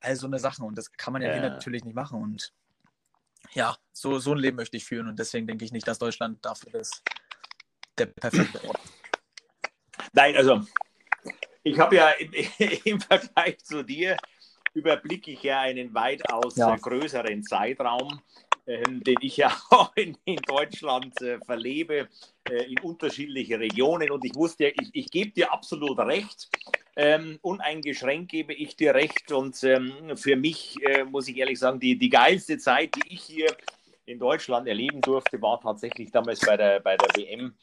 all 0.01 0.17
so 0.17 0.27
eine 0.27 0.39
Sachen. 0.39 0.65
Und 0.65 0.77
das 0.77 0.93
kann 0.93 1.13
man 1.13 1.23
ja, 1.23 1.29
ja. 1.29 1.35
hier 1.35 1.51
natürlich 1.51 1.85
nicht 1.85 1.95
machen. 1.95 2.23
Und 2.23 2.53
ja, 3.53 3.77
so, 3.93 4.19
so 4.19 4.33
ein 4.33 4.39
Leben 4.39 4.57
möchte 4.57 4.77
ich 4.77 4.85
führen. 4.85 5.09
Und 5.09 5.19
deswegen 5.19 5.47
denke 5.47 5.65
ich 5.65 5.73
nicht, 5.73 5.87
dass 5.87 5.99
Deutschland 5.99 6.45
dafür 6.45 6.75
ist 6.81 7.03
der 7.99 8.07
perfekte 8.07 8.63
Ort. 8.67 8.81
Nein, 10.13 10.37
also 10.37 10.63
ich 11.63 11.79
habe 11.79 11.97
ja 11.97 12.11
im, 12.11 12.33
im, 12.85 13.01
Vergleich 13.01 13.59
zu 13.59 13.83
dir 13.83 14.17
überblicke 14.75 15.33
ich 15.33 15.43
ja 15.43 15.61
einen 15.61 15.93
weitaus 15.95 16.57
ja. 16.57 16.77
größeren 16.77 17.43
Zeitraum, 17.43 18.21
den 18.69 19.17
ich 19.21 19.39
ja 19.39 19.57
auch 19.71 19.95
in, 19.97 20.17
in 20.25 20.37
Deutschland 20.37 21.21
äh, 21.23 21.39
verlebe, 21.41 22.09
äh, 22.49 22.65
in 22.65 22.79
unterschiedliche 22.81 23.59
Regionen. 23.59 24.11
Und 24.11 24.25
ich 24.25 24.35
wusste 24.35 24.69
ich, 24.69 24.91
ich 24.93 25.11
gebe 25.11 25.31
dir 25.31 25.53
absolut 25.53 25.99
recht. 25.99 26.49
Ähm, 26.97 27.39
uneingeschränkt 27.43 28.31
gebe 28.31 28.53
ich 28.53 28.77
dir 28.77 28.95
recht. 28.95 29.33
Und 29.33 29.63
ähm, 29.65 30.17
für 30.17 30.37
mich, 30.37 30.77
äh, 30.83 31.05
muss 31.05 31.29
ich 31.29 31.37
ehrlich 31.37 31.59
sagen, 31.59 31.81
die, 31.81 31.97
die 31.97 32.11
geilste 32.11 32.59
Zeit, 32.59 32.95
die 32.97 33.15
ich 33.15 33.23
hier 33.23 33.57
in 34.05 34.19
Deutschland 34.19 34.69
erleben 34.69 35.01
durfte, 35.01 35.41
war 35.41 35.61
tatsächlich 35.61 36.11
damals 36.11 36.41
bei 36.41 36.57
der, 36.57 36.81
bei 36.81 36.97
der 36.97 37.09
WM 37.17 37.55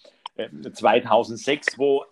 2006, 0.73 1.67
äh, 1.67 1.77
wo 1.77 2.05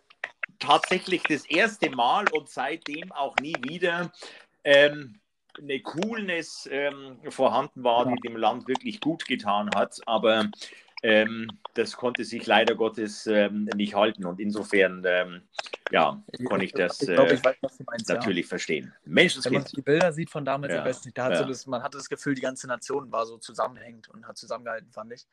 tatsächlich 0.59 1.23
das 1.23 1.45
erste 1.45 1.89
Mal 1.89 2.25
und 2.31 2.49
seitdem 2.49 3.11
auch 3.11 3.35
nie 3.37 3.55
wieder 3.67 4.11
ähm, 4.63 5.19
eine 5.59 5.79
Coolness 5.81 6.67
ähm, 6.71 7.17
vorhanden 7.29 7.83
war, 7.83 8.05
die 8.07 8.19
dem 8.21 8.35
Land 8.35 8.67
wirklich 8.67 8.99
gut 8.99 9.25
getan 9.27 9.69
hat. 9.75 9.99
Aber 10.05 10.49
ähm, 11.03 11.49
das 11.73 11.97
konnte 11.97 12.23
sich 12.23 12.45
leider 12.45 12.75
Gottes 12.75 13.27
ähm, 13.27 13.69
nicht 13.75 13.93
halten. 13.93 14.25
Und 14.25 14.39
insofern, 14.39 15.03
ähm, 15.05 15.41
ja, 15.91 16.23
konnte 16.45 16.65
ich 16.65 16.71
das 16.71 17.01
ich 17.01 17.09
glaub, 17.09 17.29
ich 17.29 17.43
weiß, 17.43 17.57
meinst, 17.85 18.09
natürlich 18.09 18.45
ja. 18.45 18.49
verstehen. 18.49 18.93
Mensch, 19.05 19.37
Wenn 19.43 19.53
man 19.53 19.65
die 19.65 19.81
Bilder 19.81 20.13
sieht 20.13 20.29
von 20.29 20.45
damals, 20.45 20.73
ja. 20.73 20.85
nicht, 20.85 21.17
da 21.17 21.25
hat 21.25 21.33
ja. 21.33 21.39
so 21.39 21.45
das, 21.45 21.67
man 21.67 21.83
hatte 21.83 21.97
das 21.97 22.07
Gefühl, 22.07 22.35
die 22.35 22.41
ganze 22.41 22.67
Nation 22.67 23.11
war 23.11 23.25
so 23.25 23.37
zusammenhängend 23.37 24.07
und 24.09 24.25
hat 24.27 24.37
zusammengehalten, 24.37 24.91
fand 24.91 25.11
ich. 25.11 25.27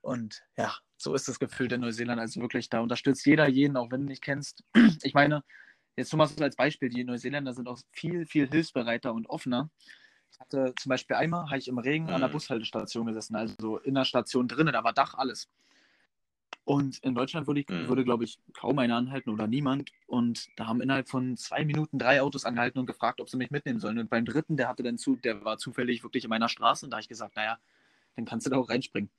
Und 0.00 0.42
ja, 0.56 0.72
so 0.96 1.14
ist 1.14 1.28
das 1.28 1.38
Gefühl 1.38 1.70
in 1.72 1.82
Neuseeland. 1.82 2.20
Also 2.20 2.40
wirklich, 2.40 2.70
da 2.70 2.80
unterstützt 2.80 3.26
jeder 3.26 3.48
jeden, 3.48 3.76
auch 3.76 3.90
wenn 3.90 4.02
du 4.02 4.06
nicht 4.06 4.22
kennst. 4.22 4.64
Ich 5.02 5.12
meine, 5.12 5.42
jetzt 5.96 6.12
nur 6.12 6.18
mal 6.18 6.26
so 6.26 6.42
als 6.42 6.56
Beispiel, 6.56 6.88
die 6.88 7.04
Neuseeländer 7.04 7.54
sind 7.54 7.68
auch 7.68 7.78
viel, 7.92 8.26
viel 8.26 8.48
hilfsbereiter 8.48 9.12
und 9.12 9.28
offener. 9.28 9.70
Ich 10.30 10.40
hatte 10.40 10.74
zum 10.78 10.90
Beispiel 10.90 11.16
einmal, 11.16 11.46
habe 11.46 11.58
ich 11.58 11.68
im 11.68 11.78
Regen 11.78 12.10
an 12.10 12.20
der 12.20 12.28
mhm. 12.28 12.34
Bushaltestation 12.34 13.06
gesessen, 13.06 13.36
also 13.36 13.78
in 13.78 13.94
der 13.94 14.04
Station 14.04 14.48
drinnen, 14.48 14.74
da 14.74 14.84
war 14.84 14.92
Dach, 14.92 15.14
alles. 15.14 15.48
Und 16.64 16.98
in 16.98 17.14
Deutschland 17.14 17.46
würde, 17.46 17.60
ich, 17.60 17.68
mhm. 17.68 17.88
würde 17.88 18.04
glaube 18.04 18.24
ich, 18.24 18.40
kaum 18.52 18.78
einer 18.80 18.96
anhalten 18.96 19.30
oder 19.30 19.46
niemand. 19.46 19.92
Und 20.08 20.48
da 20.56 20.66
haben 20.66 20.80
innerhalb 20.80 21.08
von 21.08 21.36
zwei 21.36 21.64
Minuten 21.64 21.96
drei 21.96 22.20
Autos 22.20 22.44
angehalten 22.44 22.80
und 22.80 22.86
gefragt, 22.86 23.20
ob 23.20 23.30
sie 23.30 23.36
mich 23.36 23.52
mitnehmen 23.52 23.78
sollen. 23.78 23.98
Und 24.00 24.10
beim 24.10 24.24
dritten, 24.24 24.56
der 24.56 24.66
hatte 24.66 24.82
dann 24.82 24.98
zu, 24.98 25.14
der 25.14 25.44
war 25.44 25.58
zufällig 25.58 26.02
wirklich 26.02 26.24
in 26.24 26.30
meiner 26.30 26.48
Straße 26.48 26.84
und 26.84 26.90
da 26.90 26.96
habe 26.96 27.02
ich 27.02 27.08
gesagt, 27.08 27.36
naja, 27.36 27.58
dann 28.16 28.24
kannst 28.24 28.46
du 28.46 28.50
da 28.50 28.56
auch 28.56 28.68
reinspringen 28.68 29.10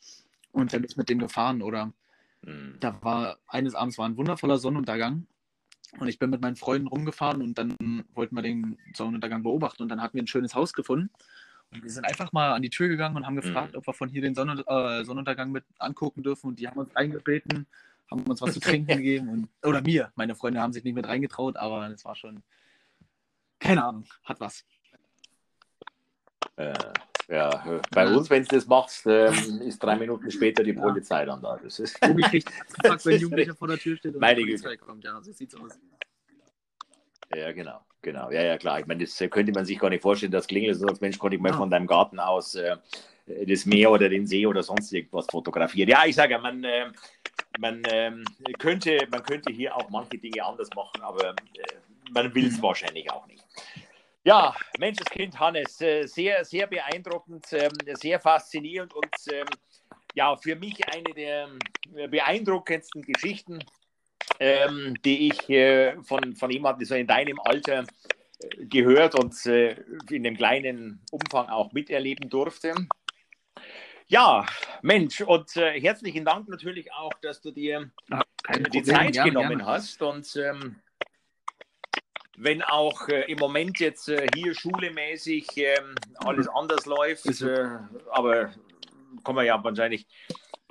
und 0.51 0.73
dann 0.73 0.83
ist 0.83 0.97
mit 0.97 1.07
dem 1.07 1.19
gefahren. 1.19 1.61
Oder 1.61 1.93
mhm. 2.41 2.75
da 2.81 3.01
war 3.01 3.39
eines 3.47 3.75
Abends 3.75 3.97
war 3.97 4.09
ein 4.09 4.17
wundervoller 4.17 4.57
Sonnenuntergang 4.57 5.25
und 5.99 6.07
ich 6.07 6.19
bin 6.19 6.29
mit 6.29 6.41
meinen 6.41 6.55
Freunden 6.55 6.87
rumgefahren 6.87 7.41
und 7.41 7.57
dann 7.57 7.75
wollten 8.13 8.35
wir 8.35 8.41
den 8.41 8.77
Sonnenuntergang 8.93 9.43
beobachten 9.43 9.83
und 9.83 9.89
dann 9.89 10.01
hatten 10.01 10.15
wir 10.15 10.23
ein 10.23 10.27
schönes 10.27 10.53
Haus 10.53 10.73
gefunden 10.73 11.09
Und 11.71 11.83
wir 11.83 11.89
sind 11.89 12.05
einfach 12.05 12.31
mal 12.31 12.53
an 12.53 12.61
die 12.61 12.69
Tür 12.69 12.87
gegangen 12.87 13.15
und 13.15 13.25
haben 13.25 13.35
gefragt, 13.35 13.73
mhm. 13.73 13.79
ob 13.79 13.87
wir 13.87 13.93
von 13.93 14.09
hier 14.09 14.21
den 14.21 14.35
Sonne, 14.35 14.63
äh, 14.67 15.03
Sonnenuntergang 15.03 15.51
mit 15.51 15.63
angucken 15.79 16.23
dürfen. 16.23 16.47
Und 16.47 16.59
die 16.59 16.67
haben 16.67 16.77
uns 16.77 16.95
eingebeten, 16.95 17.67
haben 18.09 18.21
uns 18.23 18.41
was 18.41 18.53
zu 18.53 18.59
trinken 18.61 18.97
gegeben. 18.97 19.29
Und, 19.29 19.49
oder 19.63 19.81
mir. 19.81 20.11
Meine 20.15 20.35
Freunde 20.35 20.61
haben 20.61 20.73
sich 20.73 20.83
nicht 20.83 20.95
mit 20.95 21.07
reingetraut, 21.07 21.57
aber 21.57 21.89
es 21.89 22.05
war 22.05 22.15
schon, 22.15 22.43
keine 23.59 23.83
Ahnung, 23.83 24.05
hat 24.23 24.39
was. 24.39 24.65
Äh, 26.55 26.73
ja, 27.29 27.81
bei 27.91 28.05
ja. 28.05 28.15
uns, 28.15 28.29
wenn 28.29 28.43
du 28.43 28.55
das 28.55 28.65
machst, 28.67 29.05
ähm, 29.05 29.61
ist 29.61 29.83
drei 29.83 29.97
Minuten 29.97 30.31
später 30.31 30.63
die 30.63 30.73
Polizei 30.73 31.25
dann 31.25 31.41
da. 31.41 31.59
Das 31.61 31.77
ist. 31.79 32.01
Umgekriegt, 32.01 32.49
wenn 32.83 32.91
ein 32.91 33.19
Jugendlicher 33.19 33.55
vor 33.55 33.67
der 33.67 33.77
Tür 33.77 33.97
steht 33.97 34.15
und 34.15 34.21
Meine 34.21 34.37
die 34.37 34.45
Polizei 34.45 34.77
kommt. 34.77 35.03
Ja, 35.03 35.21
so 35.21 35.33
sieht's 35.33 35.53
aus. 35.55 35.77
Ja, 37.35 37.51
genau, 37.51 37.81
genau. 38.01 38.31
Ja, 38.31 38.43
ja, 38.43 38.57
klar. 38.57 38.79
Ich 38.79 38.85
meine, 38.85 39.03
das 39.03 39.17
könnte 39.29 39.51
man 39.51 39.65
sich 39.65 39.77
gar 39.77 39.89
nicht 39.89 40.01
vorstellen, 40.01 40.31
das 40.31 40.47
klingelt 40.47 40.77
so, 40.77 40.87
als 40.87 41.01
Mensch, 41.01 41.19
konnte 41.19 41.35
ich 41.35 41.41
mal 41.41 41.51
ja. 41.51 41.57
von 41.57 41.69
deinem 41.69 41.87
Garten 41.87 42.19
aus 42.19 42.55
äh, 42.55 42.77
das 43.45 43.65
Meer 43.65 43.91
oder 43.91 44.07
den 44.07 44.25
See 44.25 44.45
oder 44.45 44.63
sonst 44.63 44.93
irgendwas 44.93 45.25
fotografieren. 45.29 45.89
Ja, 45.89 46.05
ich 46.05 46.15
sage 46.15 46.33
ja, 46.33 46.39
man, 46.39 46.63
äh, 46.63 46.85
man, 47.59 47.83
äh, 47.83 48.11
könnte, 48.57 49.05
man 49.11 49.23
könnte 49.23 49.51
hier 49.51 49.75
auch 49.75 49.89
manche 49.89 50.17
Dinge 50.17 50.43
anders 50.45 50.69
machen, 50.75 51.01
aber 51.01 51.31
äh, 51.31 51.33
man 52.11 52.33
will 52.33 52.47
es 52.47 52.61
wahrscheinlich 52.61 53.11
auch 53.11 53.27
nicht. 53.27 53.43
Ja, 54.27 54.53
Menschenskind 54.77 55.39
Hannes, 55.39 55.79
äh, 55.79 56.05
sehr, 56.05 56.43
sehr 56.43 56.67
beeindruckend, 56.67 57.45
ähm, 57.53 57.71
sehr 57.93 58.19
faszinierend 58.19 58.93
und 58.93 59.15
ähm, 59.31 59.47
ja, 60.15 60.35
für 60.35 60.57
mich 60.57 60.85
eine 60.93 61.13
der 61.13 61.47
äh, 61.95 62.09
beeindruckendsten 62.09 63.03
Geschichten, 63.03 63.63
ähm, 64.41 64.95
die 65.05 65.29
ich 65.29 66.05
von, 66.05 66.35
von 66.35 66.51
jemandem 66.51 66.85
so 66.85 66.95
in 66.95 67.07
deinem 67.07 67.39
Alter 67.39 67.85
gehört 68.57 69.15
und 69.15 69.33
in 69.45 69.85
einem 70.11 70.35
kleinen 70.35 71.01
Umfang 71.09 71.47
auch 71.47 71.71
miterleben 71.71 72.29
durfte. 72.29 72.75
Ja, 74.07 74.45
Mensch, 74.81 75.21
und 75.21 75.55
äh, 75.55 75.79
herzlichen 75.79 76.25
Dank 76.25 76.49
natürlich 76.49 76.91
auch, 76.91 77.13
dass 77.21 77.39
du 77.39 77.51
dir 77.51 77.91
ja, 78.09 78.21
die 78.73 78.83
Zeit 78.83 79.13
gerne, 79.13 79.29
genommen 79.29 79.59
gerne. 79.59 79.65
hast 79.65 80.01
und 80.01 80.35
ähm, 80.35 80.81
wenn 82.37 82.61
auch 82.61 83.09
äh, 83.09 83.23
im 83.31 83.39
Moment 83.39 83.79
jetzt 83.79 84.09
äh, 84.09 84.27
hier 84.33 84.53
schulemäßig 84.53 85.57
äh, 85.57 85.75
alles 86.17 86.47
anders 86.47 86.85
läuft, 86.85 87.41
äh, 87.41 87.67
aber 88.11 88.51
kann 89.23 89.35
man 89.35 89.45
ja 89.45 89.61
wahrscheinlich 89.63 90.07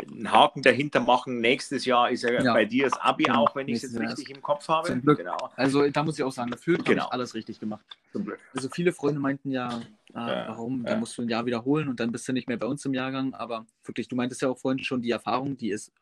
einen 0.02 0.30
Haken 0.30 0.62
dahinter 0.62 1.00
machen. 1.00 1.40
Nächstes 1.40 1.84
Jahr 1.84 2.10
ist 2.10 2.22
ja, 2.22 2.40
ja. 2.40 2.52
bei 2.52 2.64
dir 2.64 2.84
das 2.84 3.00
Abi 3.00 3.26
ja, 3.26 3.36
auch, 3.36 3.56
wenn 3.56 3.66
ich 3.68 3.82
es 3.82 3.82
jetzt 3.82 3.98
richtig 3.98 4.30
im 4.30 4.42
Kopf 4.42 4.68
habe. 4.68 4.88
Zum 4.88 5.02
Glück. 5.02 5.18
Genau. 5.18 5.36
Also 5.56 5.88
da 5.90 6.02
muss 6.02 6.18
ich 6.18 6.24
auch 6.24 6.32
sagen, 6.32 6.50
dafür 6.50 6.78
genau. 6.78 6.88
habe 6.88 7.08
ich 7.08 7.12
alles 7.12 7.34
richtig 7.34 7.58
gemacht. 7.58 7.84
Zum 8.12 8.24
Glück. 8.24 8.38
Also 8.54 8.68
viele 8.68 8.92
Freunde 8.92 9.18
meinten 9.18 9.50
ja, 9.50 9.80
ah, 10.12 10.28
ja 10.28 10.48
warum, 10.48 10.84
da 10.84 10.96
musst 10.96 11.16
du 11.18 11.22
ein 11.22 11.28
Jahr 11.28 11.46
wiederholen 11.46 11.88
und 11.88 11.98
dann 11.98 12.12
bist 12.12 12.28
du 12.28 12.32
nicht 12.32 12.48
mehr 12.48 12.58
bei 12.58 12.66
uns 12.66 12.84
im 12.84 12.94
Jahrgang. 12.94 13.34
Aber 13.34 13.66
wirklich, 13.84 14.06
du 14.06 14.16
meintest 14.16 14.42
ja 14.42 14.50
auch 14.50 14.58
vorhin 14.58 14.84
schon, 14.84 15.02
die 15.02 15.10
Erfahrung, 15.10 15.56
die 15.56 15.70
ist, 15.70 15.92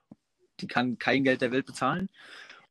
die 0.60 0.66
kann 0.66 0.98
kein 0.98 1.24
Geld 1.24 1.40
der 1.40 1.52
Welt 1.52 1.66
bezahlen. 1.66 2.10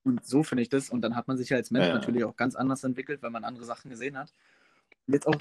Und 0.04 0.26
so 0.26 0.44
finde 0.44 0.64
ich 0.64 0.70
das. 0.70 0.90
Und 0.90 1.02
dann 1.02 1.16
hat 1.16 1.28
man 1.28 1.38
sich 1.38 1.50
ja 1.50 1.58
als 1.58 1.72
Mensch 1.72 1.88
ja. 1.88 1.94
natürlich 1.94 2.24
auch 2.24 2.36
ganz 2.36 2.56
anders 2.56 2.84
entwickelt, 2.84 3.22
weil 3.22 3.32
man 3.32 3.44
andere 3.44 3.66
Sachen 3.66 3.90
gesehen 3.90 4.18
hat. 4.18 4.34
Und 5.08 5.14
jetzt 5.14 5.28
auch, 5.28 5.36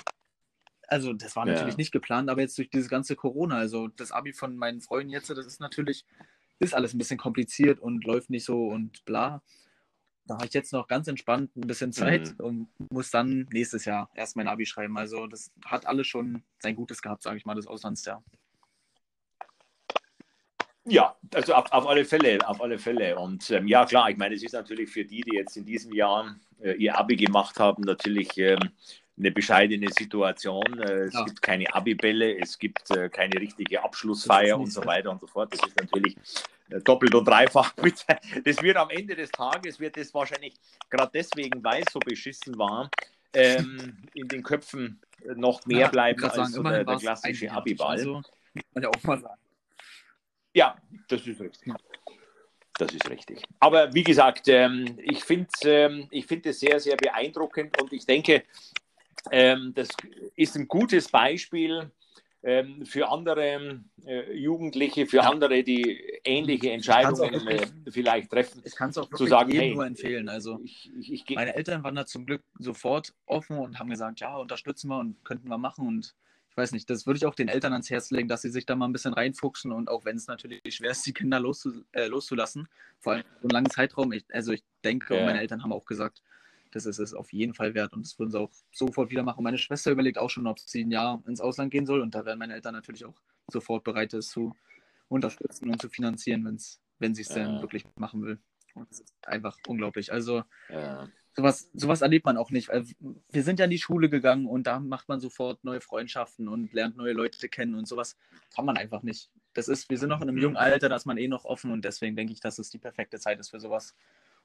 also 0.89 1.13
das 1.13 1.37
war 1.37 1.47
natürlich 1.47 1.77
nicht 1.77 1.93
geplant, 1.93 2.31
aber 2.31 2.41
jetzt 2.41 2.57
durch 2.59 2.71
dieses 2.71 2.89
ganze 2.89 3.17
Corona, 3.17 3.57
also 3.57 3.89
das 3.89 4.13
Abi 4.13 4.33
von 4.33 4.57
meinen 4.57 4.81
Freunden 4.81 5.11
jetzt, 5.11 5.31
das 5.31 5.47
ist 5.47 5.61
natürlich, 5.61 6.05
ist 6.59 6.75
alles 6.75 6.95
ein 6.95 6.99
bisschen 6.99 7.19
kompliziert 7.19 7.81
und 7.81 8.05
läuft 8.05 8.31
nicht 8.31 8.45
so 8.45 8.69
und 8.69 9.05
bla. 9.05 9.43
Da 10.27 10.35
habe 10.35 10.47
ich 10.47 10.55
jetzt 10.55 10.73
noch 10.73 10.87
ganz 10.87 11.09
entspannt 11.09 11.57
ein 11.57 11.67
bisschen 11.67 11.93
Zeit 11.93 12.39
mhm. 12.39 12.45
und 12.45 12.69
muss 12.91 13.11
dann 13.11 13.49
nächstes 13.53 13.85
Jahr 13.85 14.09
erst 14.15 14.37
mein 14.37 14.47
Abi 14.47 14.67
schreiben. 14.67 14.97
Also 14.97 15.27
das 15.27 15.51
hat 15.65 15.87
alles 15.87 16.07
schon 16.07 16.45
sein 16.61 16.77
Gutes 16.77 17.03
gehabt, 17.03 17.23
sage 17.23 17.39
ich 17.39 17.45
mal, 17.45 17.57
das 17.57 17.67
Auslandsjahr. 17.67 18.23
Ja, 20.85 21.15
also 21.33 21.55
auf, 21.55 21.71
auf 21.71 21.87
alle 21.87 22.05
Fälle, 22.05 22.39
auf 22.47 22.61
alle 22.61 22.79
Fälle. 22.79 23.17
Und 23.17 23.51
ähm, 23.51 23.69
ja, 23.69 23.85
klar, 23.85 24.11
ich 24.11 24.17
meine, 24.17 24.35
es 24.35 24.43
ist 24.43 24.53
natürlich 24.53 24.91
für 24.91 25.05
die, 25.05 25.21
die 25.21 25.37
jetzt 25.37 25.57
in 25.57 25.65
diesem 25.65 25.93
Jahr 25.93 26.37
äh, 26.61 26.73
ihr 26.73 26.99
Abi 26.99 27.17
gemacht 27.17 27.61
haben, 27.61 27.83
natürlich 27.85 28.37
ähm, 28.37 28.59
eine 29.17 29.31
bescheidene 29.31 29.89
Situation. 29.91 30.81
Äh, 30.81 31.05
es 31.05 31.15
ja. 31.15 31.25
gibt 31.25 31.41
keine 31.41 31.73
Abibälle, 31.73 32.37
es 32.39 32.59
gibt 32.59 32.91
äh, 32.91 33.09
keine 33.09 33.41
richtige 33.41 33.83
Abschlussfeier 33.83 34.59
und 34.59 34.73
so 34.73 34.85
weiter 34.85 35.11
und 35.11 35.21
so 35.21 35.29
fort. 35.29 35.53
Das 35.53 35.61
ist 35.69 35.79
natürlich 35.81 36.17
äh, 36.71 36.81
doppelt 36.81 37.15
und 37.15 37.27
dreifach. 37.27 37.77
Mit, 37.83 38.05
das 38.45 38.61
wird 38.61 38.77
am 38.77 38.91
Ende 38.91 39.15
des 39.15 39.31
Tages, 39.31 39.79
wird 39.79 39.97
es 39.97 40.13
wahrscheinlich 40.13 40.55
gerade 40.91 41.13
deswegen, 41.15 41.63
weil 41.63 41.83
es 41.87 41.93
so 41.93 42.01
beschissen 42.01 42.59
war, 42.59 42.91
ähm, 43.35 43.99
in 44.15 44.27
den 44.27 44.43
Köpfen 44.43 45.01
noch 45.37 45.65
mehr 45.67 45.81
ja, 45.81 45.89
bleiben 45.89 46.23
als 46.25 46.35
sagen, 46.35 46.53
so 46.53 46.63
der, 46.65 46.85
der 46.85 46.97
klassische 46.97 47.53
Abiball. 47.53 47.99
Also, 47.99 48.15
kann 48.15 48.65
man 48.75 48.83
ja 48.83 48.89
auch 48.89 49.03
mal 49.05 49.21
sagen. 49.21 49.42
Ja, 50.55 50.77
das 51.09 51.27
ist 51.27 51.41
richtig. 51.41 51.73
Das 52.79 52.93
ist 52.93 53.09
richtig. 53.09 53.43
Aber 53.61 53.93
wie 53.95 54.03
gesagt, 54.03 54.49
ähm, 54.49 54.99
ich 55.03 55.23
finde 55.25 55.49
ähm, 55.65 56.09
es 56.11 56.25
find 56.25 56.45
sehr, 56.55 56.81
sehr 56.81 56.97
beeindruckend 56.97 57.81
und 57.81 57.93
ich 57.93 58.07
denke, 58.07 58.45
ähm, 59.31 59.73
das 59.75 59.89
ist 60.37 60.57
ein 60.57 60.67
gutes 60.67 61.09
Beispiel 61.09 61.91
ähm, 62.43 62.85
für 62.85 63.09
andere 63.09 63.83
äh, 64.05 64.33
Jugendliche, 64.33 65.07
für 65.07 65.19
ja. 65.19 65.31
andere, 65.31 65.63
die 65.63 66.01
ähnliche 66.25 66.71
Entscheidungen 66.73 67.33
wirklich, 67.33 67.63
äh, 67.63 67.91
vielleicht 67.91 68.31
treffen. 68.31 68.63
Ich 68.65 68.75
kann 68.75 68.91
es 68.91 68.99
auch 68.99 69.09
zu 69.11 69.27
sagen, 69.27 69.53
hey, 69.53 69.75
nur 69.75 69.87
empfehlen. 69.87 70.29
Also 70.29 70.59
ich, 70.65 70.91
ich, 70.99 71.13
ich, 71.13 71.37
meine 71.37 71.55
Eltern 71.55 71.85
waren 71.85 71.95
da 71.95 72.05
zum 72.05 72.27
Glück 72.27 72.43
sofort 72.59 73.15
offen 73.27 73.59
und 73.59 73.79
haben 73.79 73.91
gesagt, 73.91 74.21
ja, 74.21 74.37
unterstützen 74.37 74.89
wir 74.89 74.99
und 74.99 75.25
könnten 75.25 75.49
wir 75.49 75.59
machen 75.59 75.87
und 75.87 76.15
ich 76.53 76.57
weiß 76.59 76.73
nicht, 76.73 76.91
das 76.91 77.07
würde 77.07 77.17
ich 77.17 77.25
auch 77.25 77.35
den 77.35 77.49
Eltern 77.49 77.73
ans 77.73 77.89
Herz 77.89 78.11
legen, 78.11 78.29
dass 78.29 78.43
sie 78.43 78.51
sich 78.51 78.67
da 78.67 78.77
mal 78.77 78.85
ein 78.85 78.93
bisschen 78.93 79.15
reinfuchsen 79.15 79.73
und 79.73 79.89
auch 79.89 80.05
wenn 80.05 80.19
es 80.19 80.27
natürlich 80.27 80.61
schwer 80.69 80.91
ist, 80.91 81.07
die 81.07 81.15
Kinder 81.15 81.41
loszu, 81.41 81.83
äh, 81.93 82.09
loszulassen, 82.09 82.69
vor 83.01 83.15
allem 83.15 83.25
so 83.41 83.49
einen 83.49 83.51
langen 83.53 83.71
Zeitraum. 83.71 84.13
Ich, 84.13 84.27
also 84.35 84.53
ich 84.53 84.63
denke, 84.85 85.17
ja. 85.17 85.25
meine 85.25 85.41
Eltern 85.41 85.63
haben 85.63 85.73
auch 85.73 85.87
gesagt, 85.87 86.23
das 86.71 86.85
ist 86.85 86.99
es 86.99 87.15
auf 87.15 87.33
jeden 87.33 87.55
Fall 87.55 87.73
wert 87.73 87.95
und 87.95 88.05
das 88.05 88.19
würden 88.19 88.31
sie 88.31 88.39
auch 88.39 88.51
sofort 88.71 89.11
wieder 89.11 89.23
machen. 89.23 89.43
Meine 89.43 89.57
Schwester 89.57 89.91
überlegt 89.91 90.19
auch 90.19 90.29
schon, 90.29 90.47
ob 90.47 90.59
sie 90.59 90.85
ein 90.85 90.91
Jahr 90.91 91.23
ins 91.27 91.41
Ausland 91.41 91.71
gehen 91.71 91.87
soll 91.87 92.03
und 92.03 92.15
da 92.15 92.27
wären 92.27 92.39
meine 92.39 92.53
Eltern 92.53 92.75
natürlich 92.75 93.07
auch 93.07 93.19
sofort 93.51 93.83
bereit, 93.83 94.13
es 94.13 94.29
zu 94.29 94.55
unterstützen 95.09 95.71
und 95.71 95.81
zu 95.81 95.89
finanzieren, 95.89 96.45
wenn's, 96.45 96.83
wenn 96.99 97.15
sie 97.15 97.23
es 97.23 97.31
ja. 97.31 97.37
denn 97.37 97.63
wirklich 97.63 97.87
machen 97.97 98.23
will. 98.25 98.39
Und 98.75 98.91
das 98.91 99.01
ist 99.01 99.15
einfach 99.27 99.57
unglaublich. 99.67 100.13
Also 100.13 100.45
ja 100.69 101.09
sowas, 101.35 101.71
sowas 101.75 102.03
erlebt 102.03 102.27
man 102.27 102.37
auch 102.37 102.51
nicht. 102.51 102.69
Wir 102.69 103.43
sind 103.43 103.59
ja 103.59 103.65
in 103.65 103.71
die 103.71 103.79
Schule 103.79 104.09
gegangen 104.09 104.47
und 104.47 104.67
da 104.67 104.81
macht 104.81 105.09
man 105.09 105.21
sofort 105.21 105.65
neue 105.65 105.81
Freundschaften 105.81 106.49
und 106.49 106.73
lernt 106.73 106.97
neue 106.97 107.13
Leute 107.13 107.49
kennen 107.49 107.75
und 107.75 107.87
sowas 107.87 108.17
kann 108.55 108.65
man 108.65 108.77
einfach 108.77 109.03
nicht. 109.03 109.31
Das 109.55 109.69
ist, 109.69 109.91
wir 109.91 109.99
sind 109.99 110.09
noch 110.09 110.21
in 110.21 110.29
einem 110.29 110.39
jungen 110.39 110.57
Alter, 110.57 110.89
da 110.89 110.97
ist 110.97 111.07
man 111.07 111.19
eh 111.19 111.29
noch 111.29 111.45
offen 111.45 111.71
und 111.71 111.85
deswegen 111.85 112.17
denke 112.17 112.33
ich, 112.33 112.41
dass 112.41 112.59
es 112.59 112.71
die 112.71 112.79
perfekte 112.79 113.19
Zeit 113.19 113.39
ist 113.39 113.51
für 113.51 113.61
sowas. 113.61 113.95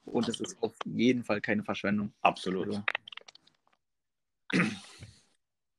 Und 0.06 0.30
es 0.30 0.40
ist 0.40 0.58
auf 0.62 0.74
jeden 0.86 1.24
Fall 1.24 1.42
keine 1.42 1.64
Verschwendung. 1.64 2.14
Absolut. 2.22 2.68
Also. 2.68 2.84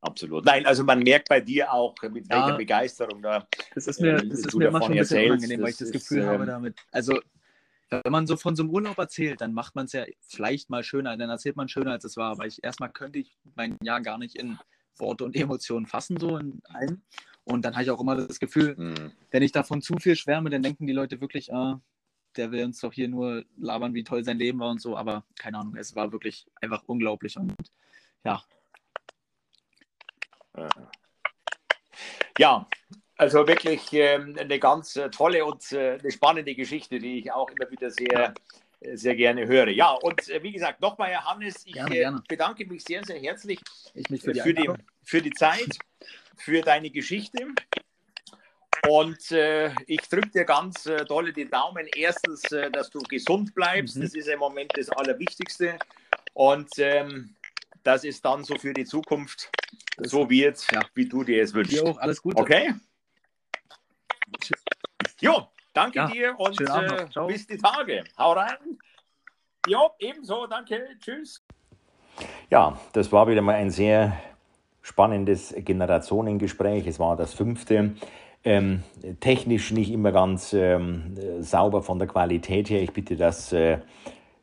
Absolut. 0.01 0.44
Nein, 0.44 0.64
also 0.64 0.85
man 0.85 1.01
merkt 1.01 1.29
bei 1.29 1.40
dir 1.40 1.73
auch, 1.73 1.94
mit 2.03 2.29
ja, 2.31 2.37
welcher 2.37 2.57
Begeisterung 2.57 3.21
da. 3.21 3.49
Das 3.75 3.88
ist 3.88 4.01
mir, 4.01 4.16
äh, 4.16 4.29
das 4.29 4.40
ist 4.40 4.55
mir 4.55 4.68
immer 4.68 4.81
schon 4.81 4.92
ein 4.92 4.99
bisschen 4.99 5.16
erzählst. 5.16 5.38
unangenehm, 5.38 5.62
weil 5.62 5.71
ich 5.71 5.77
das 5.77 5.90
Gefühl 5.90 6.21
ist, 6.21 6.27
habe, 6.27 6.42
ähm, 6.44 6.47
damit. 6.47 6.77
Also 6.92 7.21
wenn 7.90 8.12
man 8.12 8.27
so 8.27 8.37
von 8.37 8.55
so 8.57 8.62
einem 8.62 8.70
Urlaub 8.70 8.98
erzählt, 8.98 9.40
dann 9.40 9.55
macht 9.55 9.74
man 9.74 9.87
es 9.87 9.92
ja 9.92 10.05
vielleicht 10.20 10.70
mal 10.70 10.85
schöner, 10.85 11.16
dann 11.16 11.31
erzählt 11.31 11.57
man 11.57 11.68
schöner, 11.68 11.92
als 11.92 12.05
es 12.05 12.16
war. 12.16 12.33
Aber 12.33 12.46
ich, 12.46 12.62
erstmal 12.62 12.90
könnte 12.90 13.18
ich 13.18 13.38
mein 13.55 13.77
Jahr 13.83 14.01
gar 14.01 14.18
nicht 14.18 14.37
in 14.37 14.59
Worte 14.96 15.24
und 15.24 15.37
Emotionen 15.37 15.87
fassen, 15.87 16.18
so 16.18 16.37
in 16.37 16.61
allem. 16.64 17.03
Und 17.44 17.64
dann 17.64 17.74
habe 17.74 17.85
ich 17.85 17.90
auch 17.90 18.01
immer 18.01 18.16
das 18.16 18.40
Gefühl, 18.40 18.77
mhm. 18.77 19.12
wenn 19.31 19.42
ich 19.42 19.53
davon 19.53 19.81
zu 19.81 19.96
viel 19.98 20.16
schwärme, 20.16 20.51
dann 20.51 20.62
denken 20.62 20.87
die 20.87 20.92
Leute 20.92 21.20
wirklich, 21.20 21.53
ah, 21.53 21.81
der 22.37 22.53
will 22.53 22.64
uns 22.64 22.81
doch 22.81 22.92
hier 22.92 23.09
nur 23.09 23.44
labern, 23.57 23.94
wie 23.94 24.05
toll 24.05 24.24
sein 24.24 24.38
Leben 24.38 24.61
war 24.61 24.70
und 24.70 24.81
so. 24.81 24.96
Aber 24.96 25.24
keine 25.37 25.59
Ahnung, 25.59 25.77
es 25.77 25.96
war 25.96 26.12
wirklich 26.12 26.46
einfach 26.61 26.83
unglaublich. 26.87 27.38
Und 27.38 27.55
ja. 28.24 28.42
Ja, 32.38 32.68
also 33.18 33.46
wirklich 33.46 33.92
ähm, 33.92 34.37
eine 34.38 34.59
ganz 34.59 34.96
äh, 34.96 35.11
tolle 35.11 35.44
und 35.44 35.72
äh, 35.72 35.98
eine 35.98 36.11
spannende 36.11 36.54
Geschichte, 36.54 36.98
die 36.98 37.18
ich 37.18 37.33
auch 37.33 37.50
immer 37.50 37.70
wieder 37.70 37.90
sehr, 37.90 38.33
sehr 38.94 39.16
gerne 39.16 39.46
höre. 39.46 39.68
Ja, 39.68 39.90
und 39.90 40.28
äh, 40.28 40.42
wie 40.42 40.52
gesagt, 40.52 40.81
nochmal, 40.81 41.11
Herr 41.11 41.24
Hannes, 41.24 41.66
ich 41.66 41.72
gerne, 41.72 41.94
äh, 41.94 41.98
gerne. 41.98 42.22
bedanke 42.28 42.64
mich 42.66 42.85
sehr, 42.85 43.04
sehr 43.04 43.18
herzlich 43.18 43.61
für 43.92 44.33
die, 44.33 44.40
für, 44.40 44.54
die, 44.54 44.70
für 45.02 45.20
die 45.20 45.33
Zeit, 45.33 45.78
für 46.37 46.62
deine 46.62 46.90
Geschichte. 46.90 47.48
Und 48.88 49.33
äh, 49.33 49.72
ich 49.87 50.00
drücke 50.02 50.31
dir 50.31 50.44
ganz 50.44 50.87
äh, 50.87 51.04
dolle 51.04 51.33
die 51.33 51.50
Daumen. 51.50 51.88
Erstens, 51.96 52.44
äh, 52.52 52.70
dass 52.70 52.88
du 52.90 53.00
gesund 53.00 53.52
bleibst. 53.54 53.96
Mhm. 53.96 54.02
Das 54.02 54.14
ist 54.14 54.28
im 54.28 54.38
Moment 54.38 54.72
das 54.76 54.88
Allerwichtigste. 54.90 55.76
Und 56.35 56.70
ähm, 56.78 57.35
dass 57.83 58.04
es 58.04 58.22
dann 58.22 58.44
so 58.44 58.57
für 58.57 58.72
die 58.72 58.85
Zukunft 58.85 59.50
das 59.96 60.12
so 60.12 60.31
wird, 60.31 60.64
ja. 60.72 60.83
wie 60.94 61.07
du 61.07 61.24
dir 61.24 61.42
es 61.42 61.52
wünschst. 61.52 61.74
Dir 61.74 61.85
auch 61.85 61.98
alles 61.98 62.22
Gute. 62.22 62.37
Okay? 62.37 62.72
Jo, 65.20 65.48
danke 65.72 65.98
ja, 65.98 66.07
dir 66.07 66.38
und 66.38 66.61
äh, 66.61 67.26
bis 67.26 67.46
die 67.46 67.57
Tage. 67.57 68.04
Hau 68.16 68.33
rein. 68.33 68.78
Jo, 69.66 69.90
ebenso, 69.98 70.46
danke. 70.46 70.88
Tschüss. 71.00 71.42
Ja, 72.50 72.78
das 72.92 73.12
war 73.12 73.28
wieder 73.28 73.42
mal 73.42 73.54
ein 73.54 73.70
sehr 73.70 74.16
spannendes 74.83 75.54
Generationengespräch. 75.57 76.87
Es 76.87 76.98
war 76.98 77.16
das 77.16 77.35
fünfte. 77.35 77.94
Ähm, 78.44 78.83
technisch 79.20 79.72
nicht 79.72 79.90
immer 79.90 80.12
ganz 80.12 80.52
ähm, 80.52 81.16
sauber 81.40 81.83
von 81.83 81.98
der 81.98 82.09
Qualität 82.09 82.70
her. 82.70 82.83
Ich 82.83 82.92
bitte 82.92 83.16
das 83.16 83.52
äh, 83.52 83.78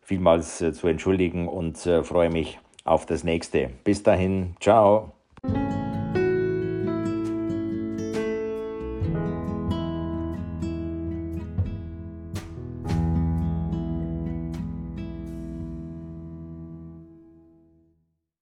vielmals 0.01 0.61
äh, 0.61 0.73
zu 0.73 0.88
entschuldigen 0.88 1.47
und 1.47 1.85
äh, 1.85 2.03
freue 2.03 2.29
mich 2.29 2.59
auf 2.83 3.05
das 3.05 3.23
nächste. 3.23 3.71
Bis 3.83 4.03
dahin, 4.03 4.55
ciao. 4.59 5.14